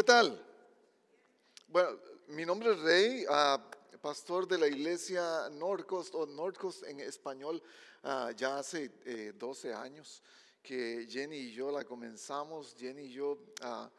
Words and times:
¿Qué 0.00 0.04
tal? 0.04 0.42
Bueno, 1.68 1.90
mi 2.28 2.46
nombre 2.46 2.72
es 2.72 2.78
Rey, 2.78 3.24
ah, 3.28 3.62
pastor 4.00 4.48
de 4.48 4.56
la 4.56 4.66
iglesia 4.66 5.50
Norcoast 5.50 6.14
o 6.14 6.24
Norcoast 6.24 6.84
en 6.84 7.00
español, 7.00 7.62
ah, 8.04 8.32
ya 8.34 8.56
hace 8.56 8.88
12 9.34 9.68
eh, 9.68 9.74
años 9.74 10.22
que 10.62 11.06
Jenny 11.06 11.36
y 11.36 11.52
yo 11.52 11.70
la 11.70 11.84
comenzamos. 11.84 12.74
Jenny 12.78 13.02
y 13.02 13.12
yo 13.12 13.38
ah, 13.60 13.90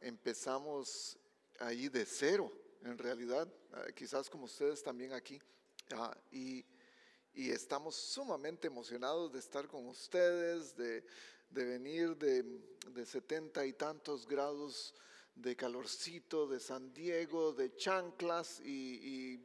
empezamos 0.00 1.18
ahí 1.58 1.88
de 1.88 2.06
cero, 2.06 2.48
en 2.84 2.96
realidad, 2.98 3.48
quizás 3.96 4.30
como 4.30 4.44
ustedes 4.44 4.80
también 4.80 5.12
aquí. 5.12 5.42
y, 6.30 6.64
y 7.34 7.50
estamos 7.50 7.96
sumamente 7.96 8.68
emocionados 8.68 9.32
de 9.32 9.40
estar 9.40 9.66
con 9.66 9.88
ustedes, 9.88 10.76
de 10.76 11.04
de 11.50 11.64
venir 11.64 12.16
de, 12.16 12.42
de 12.90 13.06
70 13.06 13.64
y 13.66 13.72
tantos 13.74 14.26
grados 14.26 14.94
de 15.40 15.54
calorcito 15.54 16.46
de 16.46 16.58
San 16.58 16.92
Diego, 16.92 17.52
de 17.52 17.74
chanclas 17.76 18.60
y, 18.60 19.40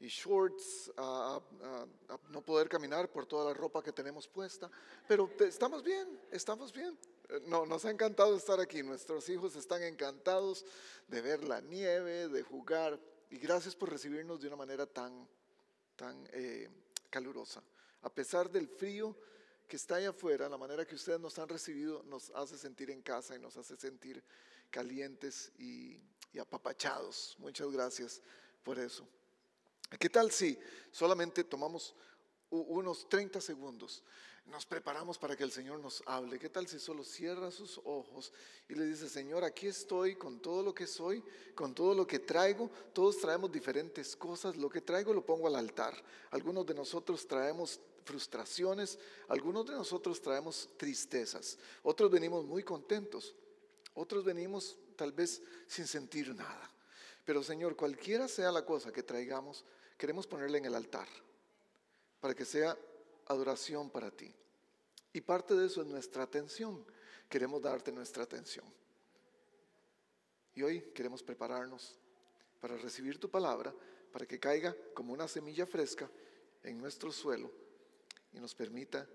shorts, 0.00 0.92
a, 0.96 1.40
no 2.30 2.42
poder 2.42 2.68
caminar 2.68 3.10
por 3.10 3.26
toda 3.26 3.46
la 3.46 3.54
ropa 3.54 3.82
que 3.82 3.92
tenemos 3.92 4.28
puesta. 4.28 4.70
Pero 5.08 5.30
estamos 5.40 5.82
bien, 5.82 6.20
estamos 6.30 6.72
bien. 6.72 6.96
No, 7.46 7.66
nos 7.66 7.84
ha 7.84 7.90
encantado 7.90 8.36
estar 8.36 8.60
aquí. 8.60 8.82
Nuestros 8.82 9.28
hijos 9.28 9.56
están 9.56 9.82
encantados 9.82 10.64
de 11.08 11.20
ver 11.20 11.42
la 11.42 11.60
nieve, 11.60 12.28
de 12.28 12.42
jugar. 12.42 13.00
Y 13.30 13.38
gracias 13.38 13.74
por 13.74 13.90
recibirnos 13.90 14.40
de 14.40 14.46
una 14.46 14.56
manera 14.56 14.86
tan, 14.86 15.26
tan 15.96 16.28
eh, 16.32 16.68
calurosa. 17.10 17.62
A 18.02 18.10
pesar 18.10 18.48
del 18.48 18.68
frío, 18.68 19.16
que 19.66 19.76
está 19.76 19.96
allá 19.96 20.10
afuera, 20.10 20.48
la 20.48 20.58
manera 20.58 20.86
que 20.86 20.94
ustedes 20.94 21.18
nos 21.20 21.38
han 21.38 21.48
recibido, 21.48 22.02
nos 22.04 22.30
hace 22.30 22.56
sentir 22.56 22.90
en 22.90 23.02
casa 23.02 23.34
y 23.34 23.38
nos 23.38 23.56
hace 23.56 23.76
sentir 23.76 24.22
calientes 24.70 25.52
y, 25.58 25.98
apapachados. 26.38 27.34
Muchas 27.38 27.70
gracias 27.70 28.20
por 28.62 28.78
eso. 28.78 29.08
¿Qué 29.98 30.10
tal 30.10 30.30
si 30.30 30.58
solamente 30.90 31.44
tomamos 31.44 31.94
unos 32.50 33.08
30 33.08 33.40
segundos? 33.40 34.02
Nos 34.44 34.66
preparamos 34.66 35.16
para 35.16 35.34
que 35.34 35.44
el 35.44 35.50
Señor 35.50 35.80
nos 35.80 36.02
hable. 36.04 36.38
¿Qué 36.38 36.50
tal 36.50 36.68
si 36.68 36.78
solo 36.78 37.04
cierra 37.04 37.50
sus 37.50 37.80
ojos 37.84 38.34
y 38.68 38.74
le 38.74 38.84
dice, 38.84 39.08
Señor, 39.08 39.44
aquí 39.44 39.66
estoy 39.66 40.14
con 40.14 40.40
todo 40.40 40.62
lo 40.62 40.74
que 40.74 40.86
soy, 40.86 41.24
con 41.54 41.74
todo 41.74 41.94
lo 41.94 42.06
que 42.06 42.18
traigo? 42.18 42.70
Todos 42.92 43.18
traemos 43.18 43.50
diferentes 43.50 44.14
cosas. 44.14 44.56
Lo 44.56 44.68
que 44.68 44.82
traigo 44.82 45.14
lo 45.14 45.24
pongo 45.24 45.46
al 45.48 45.56
altar. 45.56 46.00
Algunos 46.30 46.66
de 46.66 46.74
nosotros 46.74 47.26
traemos 47.26 47.80
frustraciones, 48.06 48.98
algunos 49.28 49.66
de 49.66 49.72
nosotros 49.72 50.22
traemos 50.22 50.70
tristezas, 50.76 51.58
otros 51.82 52.10
venimos 52.10 52.46
muy 52.46 52.62
contentos, 52.62 53.34
otros 53.94 54.24
venimos 54.24 54.78
tal 54.94 55.12
vez 55.12 55.42
sin 55.66 55.86
sentir 55.86 56.34
nada. 56.34 56.70
Pero 57.24 57.42
Señor, 57.42 57.74
cualquiera 57.74 58.28
sea 58.28 58.52
la 58.52 58.64
cosa 58.64 58.92
que 58.92 59.02
traigamos, 59.02 59.64
queremos 59.98 60.26
ponerla 60.26 60.58
en 60.58 60.66
el 60.66 60.74
altar 60.74 61.08
para 62.20 62.34
que 62.34 62.44
sea 62.44 62.78
adoración 63.26 63.90
para 63.90 64.10
ti. 64.10 64.32
Y 65.12 65.20
parte 65.20 65.54
de 65.54 65.66
eso 65.66 65.82
es 65.82 65.88
nuestra 65.88 66.22
atención. 66.22 66.84
Queremos 67.28 67.60
darte 67.60 67.90
nuestra 67.90 68.22
atención. 68.22 68.64
Y 70.54 70.62
hoy 70.62 70.80
queremos 70.94 71.22
prepararnos 71.22 71.98
para 72.60 72.76
recibir 72.76 73.18
tu 73.18 73.28
palabra, 73.28 73.74
para 74.12 74.26
que 74.26 74.38
caiga 74.38 74.76
como 74.94 75.12
una 75.12 75.26
semilla 75.26 75.66
fresca 75.66 76.08
en 76.62 76.78
nuestro 76.78 77.10
suelo 77.10 77.65
y 78.36 78.38
nos 78.38 78.54
permita 78.54 79.08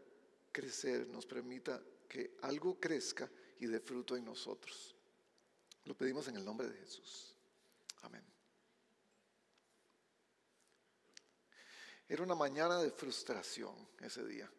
crecer, 0.51 1.07
nos 1.07 1.27
permita 1.27 1.79
que 2.09 2.37
algo 2.41 2.79
crezca 2.79 3.29
y 3.59 3.67
dé 3.67 3.79
fruto 3.79 4.17
en 4.17 4.25
nosotros. 4.25 4.95
Lo 5.85 5.95
pedimos 5.95 6.27
en 6.27 6.37
el 6.37 6.43
nombre 6.43 6.67
de 6.67 6.75
Jesús. 6.79 7.35
Amén. 8.01 8.25
Era 12.09 12.23
una 12.23 12.33
mañana 12.33 12.81
de 12.81 12.89
frustración 12.89 13.75
ese 13.99 14.25
día. 14.25 14.51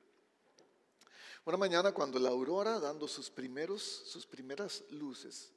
Una 1.44 1.56
mañana 1.56 1.92
cuando 1.92 2.20
la 2.20 2.28
aurora 2.28 2.78
dando 2.78 3.08
sus 3.08 3.28
primeros 3.30 3.82
sus 3.82 4.24
primeras 4.28 4.84
luces 4.90 5.50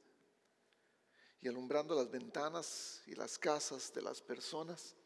y 1.40 1.46
alumbrando 1.46 1.94
las 1.94 2.10
ventanas 2.10 3.02
y 3.06 3.14
las 3.14 3.38
casas 3.38 3.94
de 3.94 4.02
las 4.02 4.20
personas, 4.20 4.96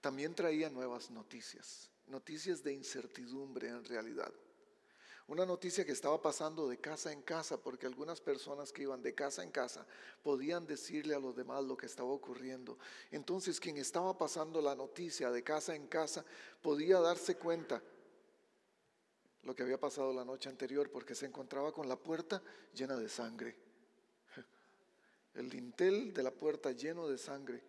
también 0.00 0.36
traía 0.36 0.70
nuevas 0.70 1.10
noticias 1.10 1.90
noticias 2.06 2.62
de 2.62 2.72
incertidumbre 2.72 3.68
en 3.68 3.84
realidad. 3.84 4.32
Una 5.26 5.46
noticia 5.46 5.86
que 5.86 5.92
estaba 5.92 6.20
pasando 6.20 6.68
de 6.68 6.76
casa 6.78 7.10
en 7.10 7.22
casa, 7.22 7.56
porque 7.56 7.86
algunas 7.86 8.20
personas 8.20 8.72
que 8.72 8.82
iban 8.82 9.00
de 9.00 9.14
casa 9.14 9.42
en 9.42 9.50
casa 9.50 9.86
podían 10.22 10.66
decirle 10.66 11.14
a 11.14 11.18
los 11.18 11.34
demás 11.34 11.64
lo 11.64 11.78
que 11.78 11.86
estaba 11.86 12.10
ocurriendo. 12.10 12.78
Entonces 13.10 13.58
quien 13.58 13.78
estaba 13.78 14.18
pasando 14.18 14.60
la 14.60 14.74
noticia 14.74 15.30
de 15.30 15.42
casa 15.42 15.74
en 15.74 15.86
casa 15.86 16.24
podía 16.60 17.00
darse 17.00 17.36
cuenta 17.36 17.82
lo 19.44 19.54
que 19.54 19.62
había 19.62 19.80
pasado 19.80 20.12
la 20.12 20.24
noche 20.24 20.48
anterior, 20.48 20.90
porque 20.90 21.14
se 21.14 21.26
encontraba 21.26 21.72
con 21.72 21.88
la 21.88 21.96
puerta 21.96 22.42
llena 22.74 22.96
de 22.96 23.08
sangre. 23.08 23.56
El 25.34 25.48
dintel 25.48 26.12
de 26.12 26.22
la 26.22 26.30
puerta 26.30 26.72
lleno 26.72 27.08
de 27.08 27.18
sangre. 27.18 27.62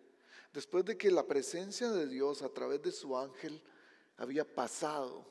Después 0.52 0.84
de 0.84 0.96
que 0.96 1.10
la 1.10 1.26
presencia 1.26 1.90
de 1.90 2.06
Dios 2.06 2.42
a 2.42 2.48
través 2.48 2.82
de 2.82 2.92
su 2.92 3.16
ángel 3.16 3.62
había 4.16 4.44
pasado 4.44 5.24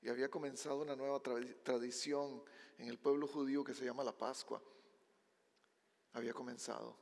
y 0.00 0.08
había 0.08 0.30
comenzado 0.30 0.80
una 0.82 0.96
nueva 0.96 1.20
tradición 1.20 2.42
en 2.78 2.88
el 2.88 2.98
pueblo 2.98 3.26
judío 3.26 3.62
que 3.62 3.74
se 3.74 3.84
llama 3.84 4.04
la 4.04 4.12
Pascua. 4.12 4.60
Había 6.12 6.34
comenzado. 6.34 6.96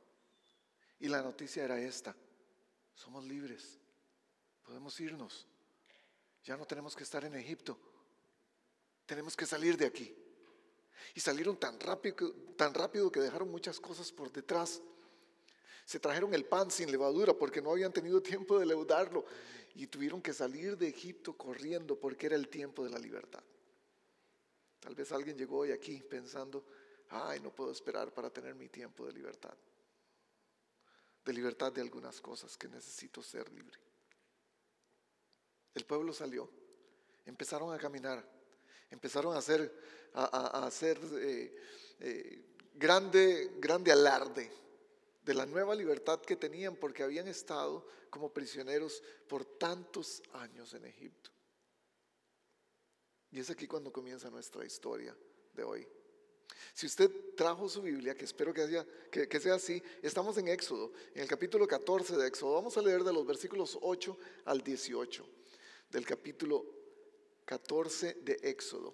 Y 0.99 1.07
la 1.07 1.21
noticia 1.21 1.63
era 1.63 1.79
esta. 1.79 2.15
Somos 2.93 3.23
libres. 3.25 3.79
Podemos 4.63 4.99
irnos. 4.99 5.47
Ya 6.43 6.57
no 6.57 6.65
tenemos 6.65 6.95
que 6.95 7.03
estar 7.03 7.25
en 7.25 7.35
Egipto. 7.35 7.77
Tenemos 9.05 9.35
que 9.35 9.45
salir 9.45 9.77
de 9.77 9.87
aquí. 9.87 10.15
Y 11.15 11.19
salieron 11.19 11.57
tan 11.57 11.79
rápido, 11.79 12.31
tan 12.55 12.73
rápido 12.73 13.11
que 13.11 13.19
dejaron 13.19 13.49
muchas 13.49 13.79
cosas 13.79 14.11
por 14.11 14.31
detrás. 14.31 14.81
Se 15.85 15.99
trajeron 15.99 16.33
el 16.33 16.45
pan 16.45 16.71
sin 16.71 16.91
levadura 16.91 17.33
porque 17.33 17.61
no 17.61 17.71
habían 17.71 17.91
tenido 17.91 18.21
tiempo 18.21 18.59
de 18.59 18.65
leudarlo 18.65 19.25
y 19.75 19.87
tuvieron 19.87 20.21
que 20.21 20.33
salir 20.33 20.77
de 20.77 20.87
Egipto 20.87 21.33
corriendo 21.37 21.99
porque 21.99 22.27
era 22.27 22.35
el 22.35 22.47
tiempo 22.47 22.83
de 22.83 22.89
la 22.89 22.99
libertad. 22.99 23.43
Tal 24.79 24.95
vez 24.95 25.11
alguien 25.11 25.37
llegó 25.37 25.59
hoy 25.59 25.71
aquí 25.71 26.01
pensando, 26.01 26.65
ay, 27.09 27.39
no 27.39 27.53
puedo 27.53 27.71
esperar 27.71 28.11
para 28.13 28.29
tener 28.29 28.55
mi 28.55 28.67
tiempo 28.69 29.05
de 29.05 29.13
libertad. 29.13 29.53
De 31.23 31.33
libertad 31.33 31.71
de 31.71 31.81
algunas 31.81 32.19
cosas 32.19 32.57
que 32.57 32.67
necesito 32.67 33.21
ser 33.21 33.51
libre. 33.51 33.77
El 35.73 35.85
pueblo 35.85 36.13
salió, 36.13 36.49
empezaron 37.25 37.73
a 37.73 37.77
caminar, 37.77 38.27
empezaron 38.89 39.35
a 39.35 39.37
hacer, 39.37 39.71
a, 40.13 40.65
hacer 40.65 40.99
eh, 41.13 41.55
eh, 41.99 42.45
grande, 42.73 43.51
grande 43.59 43.91
alarde 43.91 44.51
de 45.21 45.33
la 45.33 45.45
nueva 45.45 45.75
libertad 45.75 46.21
que 46.21 46.35
tenían 46.35 46.75
porque 46.75 47.03
habían 47.03 47.27
estado 47.27 47.85
como 48.09 48.33
prisioneros 48.33 49.03
por 49.27 49.45
tantos 49.45 50.21
años 50.33 50.73
en 50.73 50.85
Egipto. 50.85 51.29
Y 53.31 53.39
es 53.39 53.49
aquí 53.49 53.67
cuando 53.67 53.91
comienza 53.91 54.29
nuestra 54.29 54.65
historia 54.65 55.15
de 55.53 55.63
hoy. 55.63 55.87
Si 56.73 56.85
usted 56.85 57.09
trajo 57.35 57.69
su 57.69 57.81
Biblia, 57.81 58.15
que 58.15 58.25
espero 58.25 58.53
que, 58.53 58.61
haya, 58.61 58.85
que, 59.09 59.39
sea 59.39 59.55
así, 59.55 59.81
estamos 60.01 60.37
en 60.37 60.47
Éxodo, 60.47 60.91
en 61.13 61.21
el 61.21 61.27
capítulo 61.27 61.67
14 61.67 62.17
de 62.17 62.27
Éxodo. 62.27 62.53
Vamos 62.53 62.77
a 62.77 62.81
leer 62.81 63.03
de 63.03 63.13
los 63.13 63.25
versículos 63.25 63.77
8 63.81 64.17
al 64.45 64.61
18 64.61 65.25
del 65.89 66.05
capítulo 66.05 66.65
14 67.45 68.15
de 68.21 68.39
Éxodo. 68.43 68.93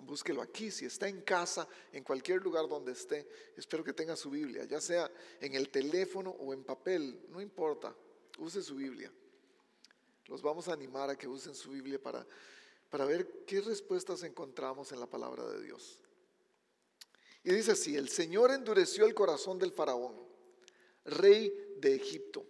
Búsquelo 0.00 0.42
aquí, 0.42 0.70
si 0.70 0.84
está 0.84 1.08
en 1.08 1.22
casa, 1.22 1.68
en 1.92 2.02
cualquier 2.04 2.42
lugar 2.42 2.68
donde 2.68 2.92
esté. 2.92 3.28
Espero 3.56 3.84
que 3.84 3.92
tenga 3.92 4.16
su 4.16 4.30
Biblia, 4.30 4.64
ya 4.64 4.80
sea 4.80 5.10
en 5.40 5.54
el 5.54 5.68
teléfono 5.70 6.30
o 6.30 6.52
en 6.52 6.64
papel, 6.64 7.26
no 7.28 7.40
importa, 7.40 7.94
use 8.38 8.62
su 8.62 8.76
Biblia. 8.76 9.12
Los 10.26 10.42
vamos 10.42 10.68
a 10.68 10.72
animar 10.72 11.10
a 11.10 11.16
que 11.16 11.26
usen 11.26 11.54
su 11.54 11.70
Biblia 11.70 12.00
para, 12.00 12.24
para 12.88 13.04
ver 13.04 13.44
qué 13.46 13.60
respuestas 13.60 14.22
encontramos 14.22 14.92
en 14.92 15.00
la 15.00 15.06
palabra 15.06 15.44
de 15.44 15.62
Dios. 15.62 16.00
Y 17.42 17.52
dice 17.52 17.72
así, 17.72 17.96
el 17.96 18.08
Señor 18.08 18.50
endureció 18.50 19.06
el 19.06 19.14
corazón 19.14 19.58
del 19.58 19.72
faraón, 19.72 20.14
rey 21.04 21.52
de 21.78 21.94
Egipto, 21.94 22.44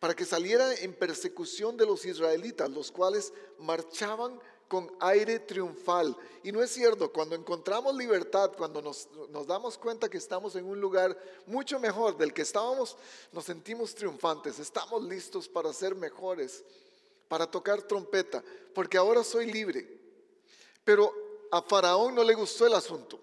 para 0.00 0.14
que 0.14 0.24
saliera 0.24 0.74
en 0.74 0.94
persecución 0.94 1.76
de 1.76 1.86
los 1.86 2.04
israelitas, 2.04 2.70
los 2.70 2.90
cuales 2.90 3.32
marchaban 3.58 4.40
con 4.68 4.90
aire 5.00 5.38
triunfal. 5.40 6.16
Y 6.42 6.52
no 6.52 6.62
es 6.62 6.70
cierto, 6.70 7.12
cuando 7.12 7.34
encontramos 7.34 7.94
libertad, 7.94 8.52
cuando 8.56 8.82
nos, 8.82 9.08
damos 9.46 9.78
cuenta 9.78 10.08
que 10.08 10.18
estamos 10.18 10.56
en 10.56 10.64
un 10.64 10.80
lugar 10.80 11.16
mucho 11.46 11.78
mejor 11.78 12.16
del 12.16 12.32
que 12.32 12.42
estábamos, 12.42 12.96
nos 13.32 13.44
sentimos 13.44 13.94
triunfantes, 13.94 14.58
estamos 14.58 15.02
listos 15.04 15.48
para 15.48 15.72
ser 15.72 15.94
mejores, 15.94 16.64
para 17.28 17.50
tocar 17.50 17.82
trompeta, 17.82 18.42
porque 18.74 18.96
ahora 18.96 19.24
soy 19.24 19.50
libre. 19.50 19.88
Pero 20.84 21.12
a 21.50 21.62
Faraón 21.62 22.14
no 22.14 22.22
le 22.22 22.34
gustó 22.34 22.66
el 22.66 22.74
asunto. 22.74 23.18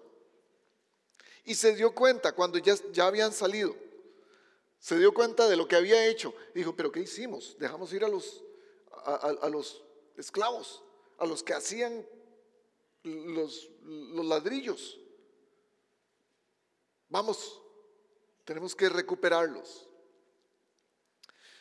Y 1.44 1.54
se 1.54 1.74
dio 1.74 1.94
cuenta 1.94 2.32
cuando 2.32 2.58
ya, 2.58 2.74
ya 2.92 3.06
habían 3.06 3.32
salido. 3.32 3.74
Se 4.84 4.98
dio 4.98 5.14
cuenta 5.14 5.48
de 5.48 5.56
lo 5.56 5.66
que 5.66 5.76
había 5.76 6.06
hecho. 6.06 6.34
Dijo, 6.54 6.76
pero 6.76 6.92
¿qué 6.92 7.00
hicimos? 7.00 7.56
Dejamos 7.58 7.90
ir 7.94 8.04
a 8.04 8.08
los, 8.08 8.44
a, 9.04 9.48
los 9.48 9.82
esclavos, 10.16 10.82
a 11.18 11.26
los 11.26 11.42
que 11.42 11.54
hacían 11.54 12.06
los, 13.02 13.70
los 13.82 14.24
ladrillos. 14.24 14.98
Vamos, 17.08 17.60
tenemos 18.44 18.74
que 18.74 18.88
recuperarlos. 18.88 19.88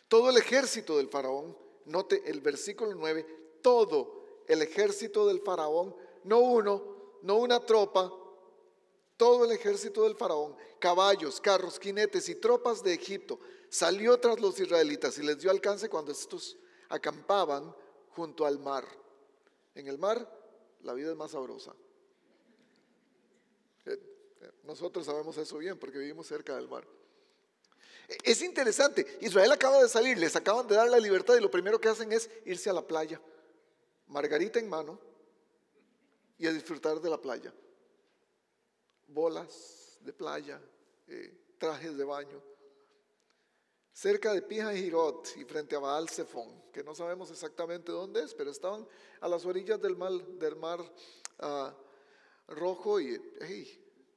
Todo 0.07 0.29
el 0.29 0.37
ejército 0.37 0.97
del 0.97 1.09
faraón, 1.09 1.57
note 1.85 2.23
el 2.25 2.41
versículo 2.41 2.93
9, 2.95 3.59
todo 3.61 4.43
el 4.47 4.61
ejército 4.61 5.27
del 5.27 5.41
faraón, 5.41 5.95
no 6.23 6.39
uno, 6.39 7.19
no 7.21 7.37
una 7.37 7.59
tropa, 7.59 8.11
todo 9.17 9.45
el 9.45 9.51
ejército 9.51 10.03
del 10.03 10.15
faraón, 10.15 10.55
caballos, 10.79 11.39
carros, 11.39 11.79
jinetes 11.79 12.27
y 12.29 12.35
tropas 12.35 12.83
de 12.83 12.93
Egipto, 12.93 13.39
salió 13.69 14.19
tras 14.19 14.39
los 14.39 14.59
israelitas 14.59 15.17
y 15.17 15.23
les 15.23 15.39
dio 15.39 15.49
alcance 15.49 15.89
cuando 15.89 16.11
estos 16.11 16.57
acampaban 16.89 17.75
junto 18.09 18.45
al 18.45 18.59
mar. 18.59 18.85
En 19.75 19.87
el 19.87 19.97
mar 19.97 20.27
la 20.83 20.93
vida 20.93 21.11
es 21.11 21.17
más 21.17 21.31
sabrosa. 21.31 21.73
Eh, 23.85 23.99
eh, 24.41 24.51
nosotros 24.63 25.05
sabemos 25.05 25.37
eso 25.37 25.57
bien 25.57 25.77
porque 25.77 25.97
vivimos 25.97 26.27
cerca 26.27 26.55
del 26.55 26.67
mar. 26.67 26.85
Es 28.23 28.41
interesante, 28.41 29.17
Israel 29.21 29.51
acaba 29.51 29.81
de 29.81 29.87
salir, 29.87 30.17
les 30.17 30.35
acaban 30.35 30.67
de 30.67 30.75
dar 30.75 30.89
la 30.89 30.99
libertad 30.99 31.35
y 31.37 31.41
lo 31.41 31.49
primero 31.49 31.79
que 31.79 31.87
hacen 31.87 32.11
es 32.11 32.29
irse 32.45 32.69
a 32.69 32.73
la 32.73 32.85
playa, 32.85 33.19
margarita 34.07 34.59
en 34.59 34.69
mano 34.69 34.99
y 36.37 36.45
a 36.45 36.51
disfrutar 36.51 36.99
de 36.99 37.09
la 37.09 37.19
playa. 37.19 37.53
Bolas 39.07 39.97
de 40.01 40.11
playa, 40.11 40.59
eh, 41.07 41.33
trajes 41.57 41.95
de 41.95 42.03
baño. 42.03 42.41
Cerca 43.93 44.33
de 44.33 44.41
Pija 44.41 44.73
y 44.75 44.87
y 44.87 45.45
frente 45.45 45.75
a 45.75 45.79
Baal 45.79 46.09
Zephon, 46.09 46.71
que 46.71 46.83
no 46.83 46.95
sabemos 46.95 47.29
exactamente 47.29 47.91
dónde 47.91 48.23
es, 48.23 48.33
pero 48.33 48.49
estaban 48.49 48.87
a 49.21 49.27
las 49.27 49.45
orillas 49.45 49.79
del 49.79 49.95
mar, 49.95 50.11
del 50.11 50.55
mar 50.55 50.79
ah, 51.39 51.75
rojo 52.47 52.99
y 52.99 53.21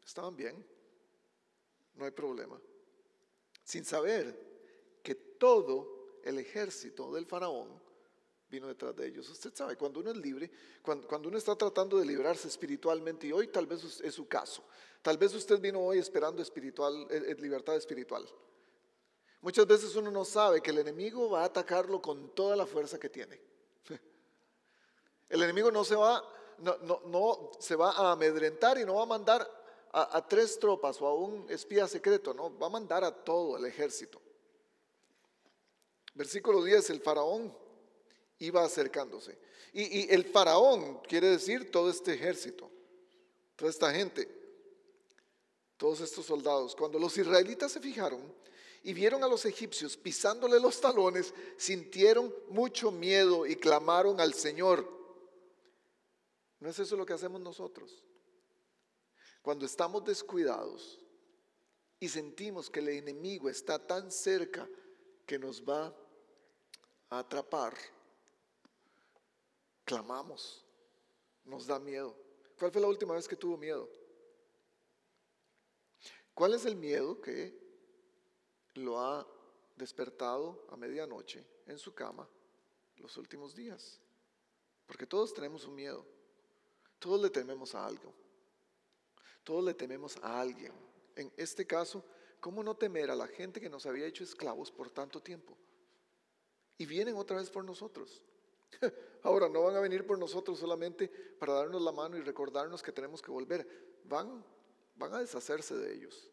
estaban 0.05 0.35
bien, 0.35 0.65
no 1.95 2.05
hay 2.07 2.11
problema 2.11 2.59
sin 3.67 3.85
saber 3.85 5.01
que 5.03 5.15
todo 5.15 6.21
el 6.23 6.39
ejército 6.39 7.13
del 7.13 7.27
faraón 7.27 7.69
vino 8.49 8.69
detrás 8.69 8.95
de 8.95 9.09
ellos. 9.09 9.29
Usted 9.29 9.53
sabe, 9.53 9.77
cuando 9.77 9.99
uno 9.99 10.13
es 10.13 10.17
libre, 10.17 10.49
cuando, 10.81 11.29
uno 11.29 11.37
está 11.37 11.57
tratando 11.57 11.99
de 11.99 12.07
librarse 12.07 12.47
espiritualmente, 12.47 13.27
y 13.27 13.33
hoy 13.33 13.49
tal 13.49 13.67
vez 13.67 14.01
es 14.01 14.15
su 14.15 14.29
caso, 14.29 14.65
tal 15.03 15.19
vez 15.19 15.35
usted 15.35 15.61
vino 15.61 15.81
hoy 15.81 15.99
esperando 15.99 16.41
espiritual, 16.41 17.09
eh, 17.11 17.25
eh, 17.27 17.35
libertad 17.41 17.75
espiritual. 17.75 18.25
Muchas 19.41 19.67
veces 19.67 19.95
uno 19.97 20.11
no 20.11 20.25
sabe 20.25 20.61
que 20.61 20.71
el 20.71 20.79
enemigo 20.79 21.31
va 21.31 21.43
a 21.43 21.47
atacarlo 21.47 22.01
con 22.03 22.35
toda 22.35 22.57
la 22.57 22.67
fuerza 22.67 22.99
que 22.99 23.09
tiene. 23.09 23.41
El 25.29 25.43
enemigo 25.43 25.71
no 25.71 25.85
se 25.85 25.95
va, 25.95 26.25
no, 26.59 26.77
no 27.07 27.51
se 27.61 27.77
va 27.77 27.93
a 27.93 28.13
amedrentar 28.13 28.79
y 28.79 28.85
no 28.85 28.95
va 28.95 29.03
a 29.03 29.07
mandar 29.07 29.49
a, 29.93 30.27
tres 30.27 30.59
tropas 30.59 31.01
o 31.01 31.07
a 31.07 31.15
un 31.15 31.47
espía 31.51 31.89
secreto, 31.89 32.35
no, 32.35 32.57
va 32.59 32.67
a 32.67 32.71
mandar 32.71 33.03
a 33.03 33.11
todo 33.11 33.57
el 33.57 33.65
ejército. 33.65 34.21
Versículo 36.15 36.63
10, 36.63 36.91
el 36.91 37.01
faraón 37.01 37.57
iba 38.39 38.63
acercándose. 38.63 39.39
Y, 39.73 40.13
el 40.13 40.25
faraón 40.25 41.01
quiere 41.01 41.29
decir 41.29 41.71
todo 41.71 41.89
este 41.89 42.13
ejército, 42.13 42.71
toda 43.57 43.71
esta 43.71 43.91
gente, 43.91 44.29
todos 45.79 46.01
estos 46.01 46.27
soldados. 46.27 46.77
Cuando 46.77 46.99
los 46.99 47.17
israelitas 47.17 47.73
se 47.73 47.81
fijaron 47.81 48.21
y 48.87 48.95
vieron 48.95 49.25
a 49.25 49.27
los 49.27 49.45
egipcios 49.47 49.97
pisándole 49.97 50.61
los 50.61 50.81
talones, 50.81 51.35
sintieron 51.57 52.33
mucho 52.51 52.93
miedo 52.93 53.45
y 53.45 53.57
clamaron 53.57 54.21
al 54.21 54.33
Señor. 54.33 54.89
¿No 56.61 56.69
es 56.71 56.79
eso 56.79 56.97
lo 56.97 57.05
que 57.05 57.13
hacemos 57.13 57.41
nosotros? 57.41 58.05
Cuando 59.43 59.67
estamos 59.67 60.05
descuidados 60.05 61.01
y 61.99 62.09
sentimos 62.09 62.71
que 62.71 62.79
el 62.79 62.91
enemigo 62.91 63.49
está 63.49 63.85
tan 63.85 64.13
cerca 64.13 64.71
que 65.27 65.37
nos 65.37 65.65
va 65.65 65.93
a 67.11 67.19
atrapar, 67.19 67.77
clamamos, 69.85 70.65
nos 71.45 71.67
da 71.67 71.81
miedo. 71.81 72.17
¿Cuál 72.57 72.71
fue 72.71 72.81
la 72.81 72.87
última 72.87 73.15
vez 73.15 73.27
que 73.27 73.35
tuvo 73.35 73.57
miedo? 73.57 73.91
¿Cuál 76.35 76.55
es 76.55 76.65
el 76.67 76.77
miedo 76.77 77.21
que 77.21 77.66
lo 78.77 79.01
ha 79.01 79.27
despertado 79.77 80.67
a 80.71 80.77
medianoche 80.77 81.45
en 81.67 81.79
su 81.79 81.95
cama 81.95 82.29
los 82.97 83.17
últimos 83.17 83.55
días? 83.55 84.01
Porque 84.87 85.07
todos 85.07 85.35
tenemos 85.35 85.65
un 85.65 85.75
miedo, 85.75 86.05
todos 86.99 87.21
le 87.21 87.31
tememos 87.31 87.75
a 87.75 87.87
algo. 87.87 88.13
Todos 89.47 89.65
le 89.65 89.75
tememos 89.75 90.17
a 90.23 90.41
alguien. 90.41 90.73
En 91.15 91.33
este 91.37 91.65
caso, 91.65 92.05
¿cómo 92.41 92.65
no 92.65 92.77
temer 92.77 93.13
a 93.13 93.15
la 93.15 93.29
gente 93.29 93.61
que 93.61 93.71
nos 93.71 93.87
había 93.87 94.05
hecho 94.05 94.25
esclavos 94.25 94.73
por 94.73 94.91
tanto 94.91 95.23
tiempo? 95.23 95.57
Y 96.77 96.85
vienen 96.85 97.15
otra 97.15 97.37
vez 97.37 97.49
por 97.49 97.65
nosotros. 97.65 98.25
Ahora, 99.23 99.49
no 99.49 99.63
van 99.63 99.77
a 99.77 99.81
venir 99.81 100.05
por 100.05 100.19
nosotros 100.19 100.59
solamente 100.59 101.07
para 101.39 101.53
darnos 101.53 101.81
la 101.81 101.93
mano 101.93 102.17
y 102.17 102.23
recordarnos 102.23 102.83
que 102.83 102.91
tenemos 102.91 103.23
que 103.23 103.31
volver. 103.31 104.01
Van, 104.03 104.45
van 104.97 105.15
a 105.15 105.21
deshacerse 105.21 105.77
de 105.77 105.95
ellos. 105.95 106.29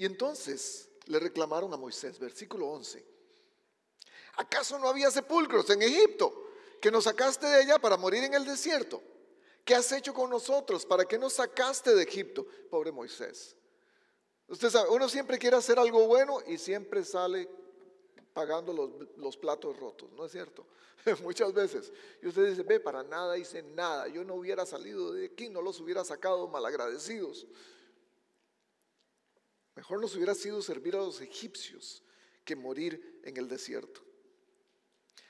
Y 0.00 0.06
entonces 0.06 0.88
le 1.08 1.20
reclamaron 1.20 1.74
a 1.74 1.76
Moisés, 1.76 2.18
versículo 2.18 2.66
11. 2.68 3.04
¿Acaso 4.36 4.78
no 4.78 4.88
había 4.88 5.10
sepulcros 5.10 5.68
en 5.68 5.82
Egipto 5.82 6.32
que 6.80 6.90
nos 6.90 7.04
sacaste 7.04 7.46
de 7.46 7.56
allá 7.56 7.78
para 7.78 7.98
morir 7.98 8.24
en 8.24 8.32
el 8.32 8.46
desierto? 8.46 9.02
¿Qué 9.62 9.74
has 9.74 9.92
hecho 9.92 10.14
con 10.14 10.30
nosotros? 10.30 10.86
¿Para 10.86 11.04
qué 11.04 11.18
nos 11.18 11.34
sacaste 11.34 11.94
de 11.94 12.02
Egipto? 12.02 12.46
Pobre 12.70 12.90
Moisés. 12.90 13.54
Usted 14.48 14.70
sabe, 14.70 14.88
uno 14.88 15.06
siempre 15.06 15.38
quiere 15.38 15.58
hacer 15.58 15.78
algo 15.78 16.06
bueno 16.06 16.38
y 16.46 16.56
siempre 16.56 17.04
sale 17.04 17.46
pagando 18.32 18.72
los, 19.18 19.36
platos 19.36 19.78
rotos, 19.78 20.10
¿no 20.12 20.24
es 20.24 20.32
cierto? 20.32 20.64
Muchas 21.22 21.52
veces. 21.52 21.92
Y 22.22 22.28
usted 22.28 22.48
dice, 22.48 22.62
ve, 22.62 22.80
para 22.80 23.02
nada 23.02 23.36
hice 23.36 23.62
nada. 23.62 24.08
Yo 24.08 24.24
no 24.24 24.36
hubiera 24.36 24.64
salido 24.64 25.12
de 25.12 25.26
aquí, 25.26 25.50
no 25.50 25.60
los 25.60 25.78
hubiera 25.78 26.06
sacado 26.06 26.48
malagradecidos. 26.48 27.46
Mejor 29.80 29.98
nos 29.98 30.14
hubiera 30.14 30.34
sido 30.34 30.60
servir 30.60 30.94
a 30.94 30.98
los 30.98 31.22
egipcios 31.22 32.02
que 32.44 32.54
morir 32.54 33.18
en 33.24 33.34
el 33.38 33.48
desierto. 33.48 34.02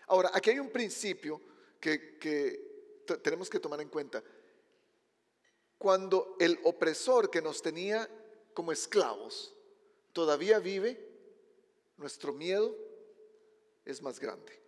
Ahora, 0.08 0.32
aquí 0.34 0.50
hay 0.50 0.58
un 0.58 0.70
principio 0.70 1.40
que, 1.78 2.18
que 2.18 3.06
tenemos 3.22 3.48
que 3.48 3.60
tomar 3.60 3.80
en 3.80 3.88
cuenta. 3.88 4.24
Cuando 5.78 6.34
el 6.40 6.58
opresor 6.64 7.30
que 7.30 7.40
nos 7.40 7.62
tenía 7.62 8.10
como 8.52 8.72
esclavos 8.72 9.54
todavía 10.12 10.58
vive, 10.58 10.98
nuestro 11.96 12.32
miedo 12.32 12.76
es 13.84 14.02
más 14.02 14.18
grande. 14.18 14.60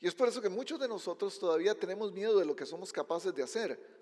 Y 0.00 0.06
es 0.06 0.14
por 0.14 0.26
eso 0.26 0.40
que 0.40 0.48
muchos 0.48 0.80
de 0.80 0.88
nosotros 0.88 1.38
todavía 1.38 1.78
tenemos 1.78 2.12
miedo 2.12 2.38
de 2.38 2.46
lo 2.46 2.56
que 2.56 2.64
somos 2.64 2.94
capaces 2.94 3.34
de 3.34 3.42
hacer, 3.42 3.99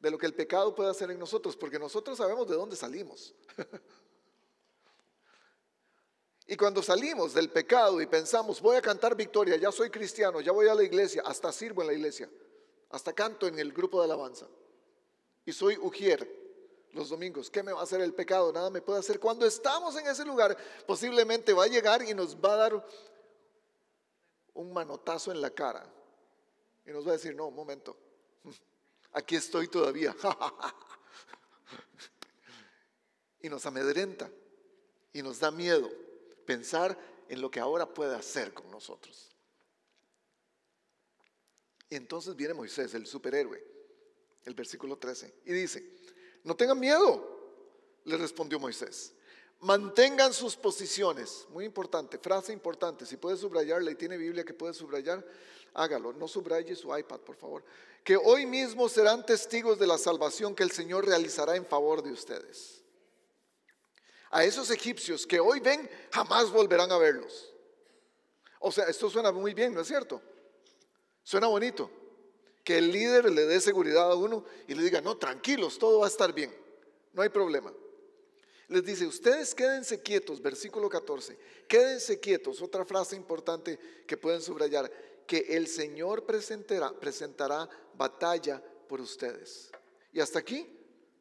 de 0.00 0.10
lo 0.10 0.18
que 0.18 0.26
el 0.26 0.34
pecado 0.34 0.74
puede 0.74 0.90
hacer 0.90 1.10
en 1.10 1.18
nosotros, 1.18 1.56
porque 1.56 1.78
nosotros 1.78 2.18
sabemos 2.18 2.48
de 2.48 2.56
dónde 2.56 2.76
salimos. 2.76 3.34
Y 6.50 6.56
cuando 6.56 6.82
salimos 6.82 7.32
del 7.32 7.48
pecado 7.48 8.00
y 8.00 8.06
pensamos, 8.06 8.60
voy 8.60 8.74
a 8.74 8.82
cantar 8.82 9.14
victoria, 9.14 9.54
ya 9.54 9.70
soy 9.70 9.88
cristiano, 9.88 10.40
ya 10.40 10.50
voy 10.50 10.66
a 10.66 10.74
la 10.74 10.82
iglesia, 10.82 11.22
hasta 11.24 11.52
sirvo 11.52 11.82
en 11.82 11.86
la 11.86 11.92
iglesia, 11.92 12.28
hasta 12.88 13.12
canto 13.12 13.46
en 13.46 13.56
el 13.60 13.72
grupo 13.72 14.00
de 14.00 14.06
alabanza. 14.06 14.48
Y 15.46 15.52
soy 15.52 15.78
ujier 15.78 16.28
los 16.90 17.08
domingos. 17.08 17.50
¿Qué 17.50 17.62
me 17.62 17.72
va 17.72 17.78
a 17.78 17.84
hacer 17.84 18.00
el 18.00 18.14
pecado? 18.14 18.52
Nada 18.52 18.68
me 18.68 18.82
puede 18.82 18.98
hacer. 18.98 19.20
Cuando 19.20 19.46
estamos 19.46 19.96
en 19.96 20.08
ese 20.08 20.24
lugar, 20.24 20.56
posiblemente 20.88 21.52
va 21.52 21.66
a 21.66 21.68
llegar 21.68 22.02
y 22.02 22.14
nos 22.14 22.36
va 22.36 22.54
a 22.54 22.56
dar 22.56 22.86
un 24.54 24.72
manotazo 24.72 25.30
en 25.30 25.40
la 25.40 25.50
cara. 25.50 25.86
Y 26.84 26.90
nos 26.90 27.06
va 27.06 27.10
a 27.10 27.12
decir, 27.12 27.36
no, 27.36 27.46
un 27.46 27.54
momento, 27.54 27.96
aquí 29.12 29.36
estoy 29.36 29.68
todavía. 29.68 30.14
y 33.42 33.48
nos 33.48 33.64
amedrenta 33.66 34.30
y 35.12 35.22
nos 35.22 35.38
da 35.40 35.50
miedo 35.50 35.90
pensar 36.46 36.96
en 37.28 37.40
lo 37.40 37.50
que 37.50 37.60
ahora 37.60 37.86
puede 37.86 38.14
hacer 38.14 38.52
con 38.52 38.70
nosotros. 38.70 39.30
Y 41.88 41.96
entonces 41.96 42.36
viene 42.36 42.54
Moisés, 42.54 42.94
el 42.94 43.06
superhéroe, 43.06 43.62
el 44.44 44.54
versículo 44.54 44.96
13, 44.96 45.34
y 45.44 45.52
dice, 45.52 45.84
no 46.44 46.56
tengan 46.56 46.78
miedo, 46.78 47.38
le 48.04 48.16
respondió 48.16 48.60
Moisés, 48.60 49.12
mantengan 49.60 50.32
sus 50.32 50.56
posiciones, 50.56 51.46
muy 51.50 51.64
importante, 51.64 52.18
frase 52.18 52.52
importante, 52.52 53.04
si 53.06 53.16
puede 53.16 53.36
subrayarla 53.36 53.90
y 53.90 53.96
tiene 53.96 54.16
Biblia 54.16 54.44
que 54.44 54.54
puede 54.54 54.72
subrayar, 54.72 55.26
hágalo, 55.74 56.12
no 56.12 56.28
subraye 56.28 56.74
su 56.74 56.96
iPad, 56.96 57.20
por 57.20 57.36
favor. 57.36 57.64
Que 58.04 58.16
hoy 58.16 58.46
mismo 58.46 58.88
serán 58.88 59.24
testigos 59.24 59.78
de 59.78 59.86
la 59.86 59.98
salvación 59.98 60.54
que 60.54 60.62
el 60.62 60.70
Señor 60.70 61.06
realizará 61.06 61.56
en 61.56 61.66
favor 61.66 62.02
de 62.02 62.12
ustedes. 62.12 62.82
A 64.30 64.44
esos 64.44 64.70
egipcios 64.70 65.26
que 65.26 65.40
hoy 65.40 65.60
ven, 65.60 65.88
jamás 66.10 66.50
volverán 66.50 66.92
a 66.92 66.98
verlos. 66.98 67.52
O 68.60 68.70
sea, 68.70 68.84
esto 68.84 69.10
suena 69.10 69.32
muy 69.32 69.54
bien, 69.54 69.74
¿no 69.74 69.80
es 69.80 69.88
cierto? 69.88 70.22
Suena 71.22 71.46
bonito. 71.46 71.90
Que 72.62 72.78
el 72.78 72.92
líder 72.92 73.32
le 73.32 73.46
dé 73.46 73.60
seguridad 73.60 74.10
a 74.10 74.14
uno 74.14 74.44
y 74.68 74.74
le 74.74 74.82
diga, 74.82 75.00
no, 75.00 75.16
tranquilos, 75.16 75.78
todo 75.78 76.00
va 76.00 76.06
a 76.06 76.10
estar 76.10 76.32
bien, 76.32 76.54
no 77.12 77.22
hay 77.22 77.30
problema. 77.30 77.72
Les 78.68 78.84
dice, 78.84 79.04
ustedes 79.04 79.52
quédense 79.52 80.00
quietos, 80.00 80.40
versículo 80.40 80.88
14, 80.88 81.36
quédense 81.66 82.20
quietos, 82.20 82.62
otra 82.62 82.84
frase 82.84 83.16
importante 83.16 83.78
que 84.06 84.16
pueden 84.16 84.40
subrayar, 84.42 84.92
que 85.30 85.46
el 85.56 85.68
Señor 85.68 86.26
presentará, 86.26 86.90
presentará 86.90 87.70
batalla 87.94 88.60
por 88.88 89.00
ustedes. 89.00 89.70
Y 90.12 90.18
hasta 90.18 90.40
aquí 90.40 90.66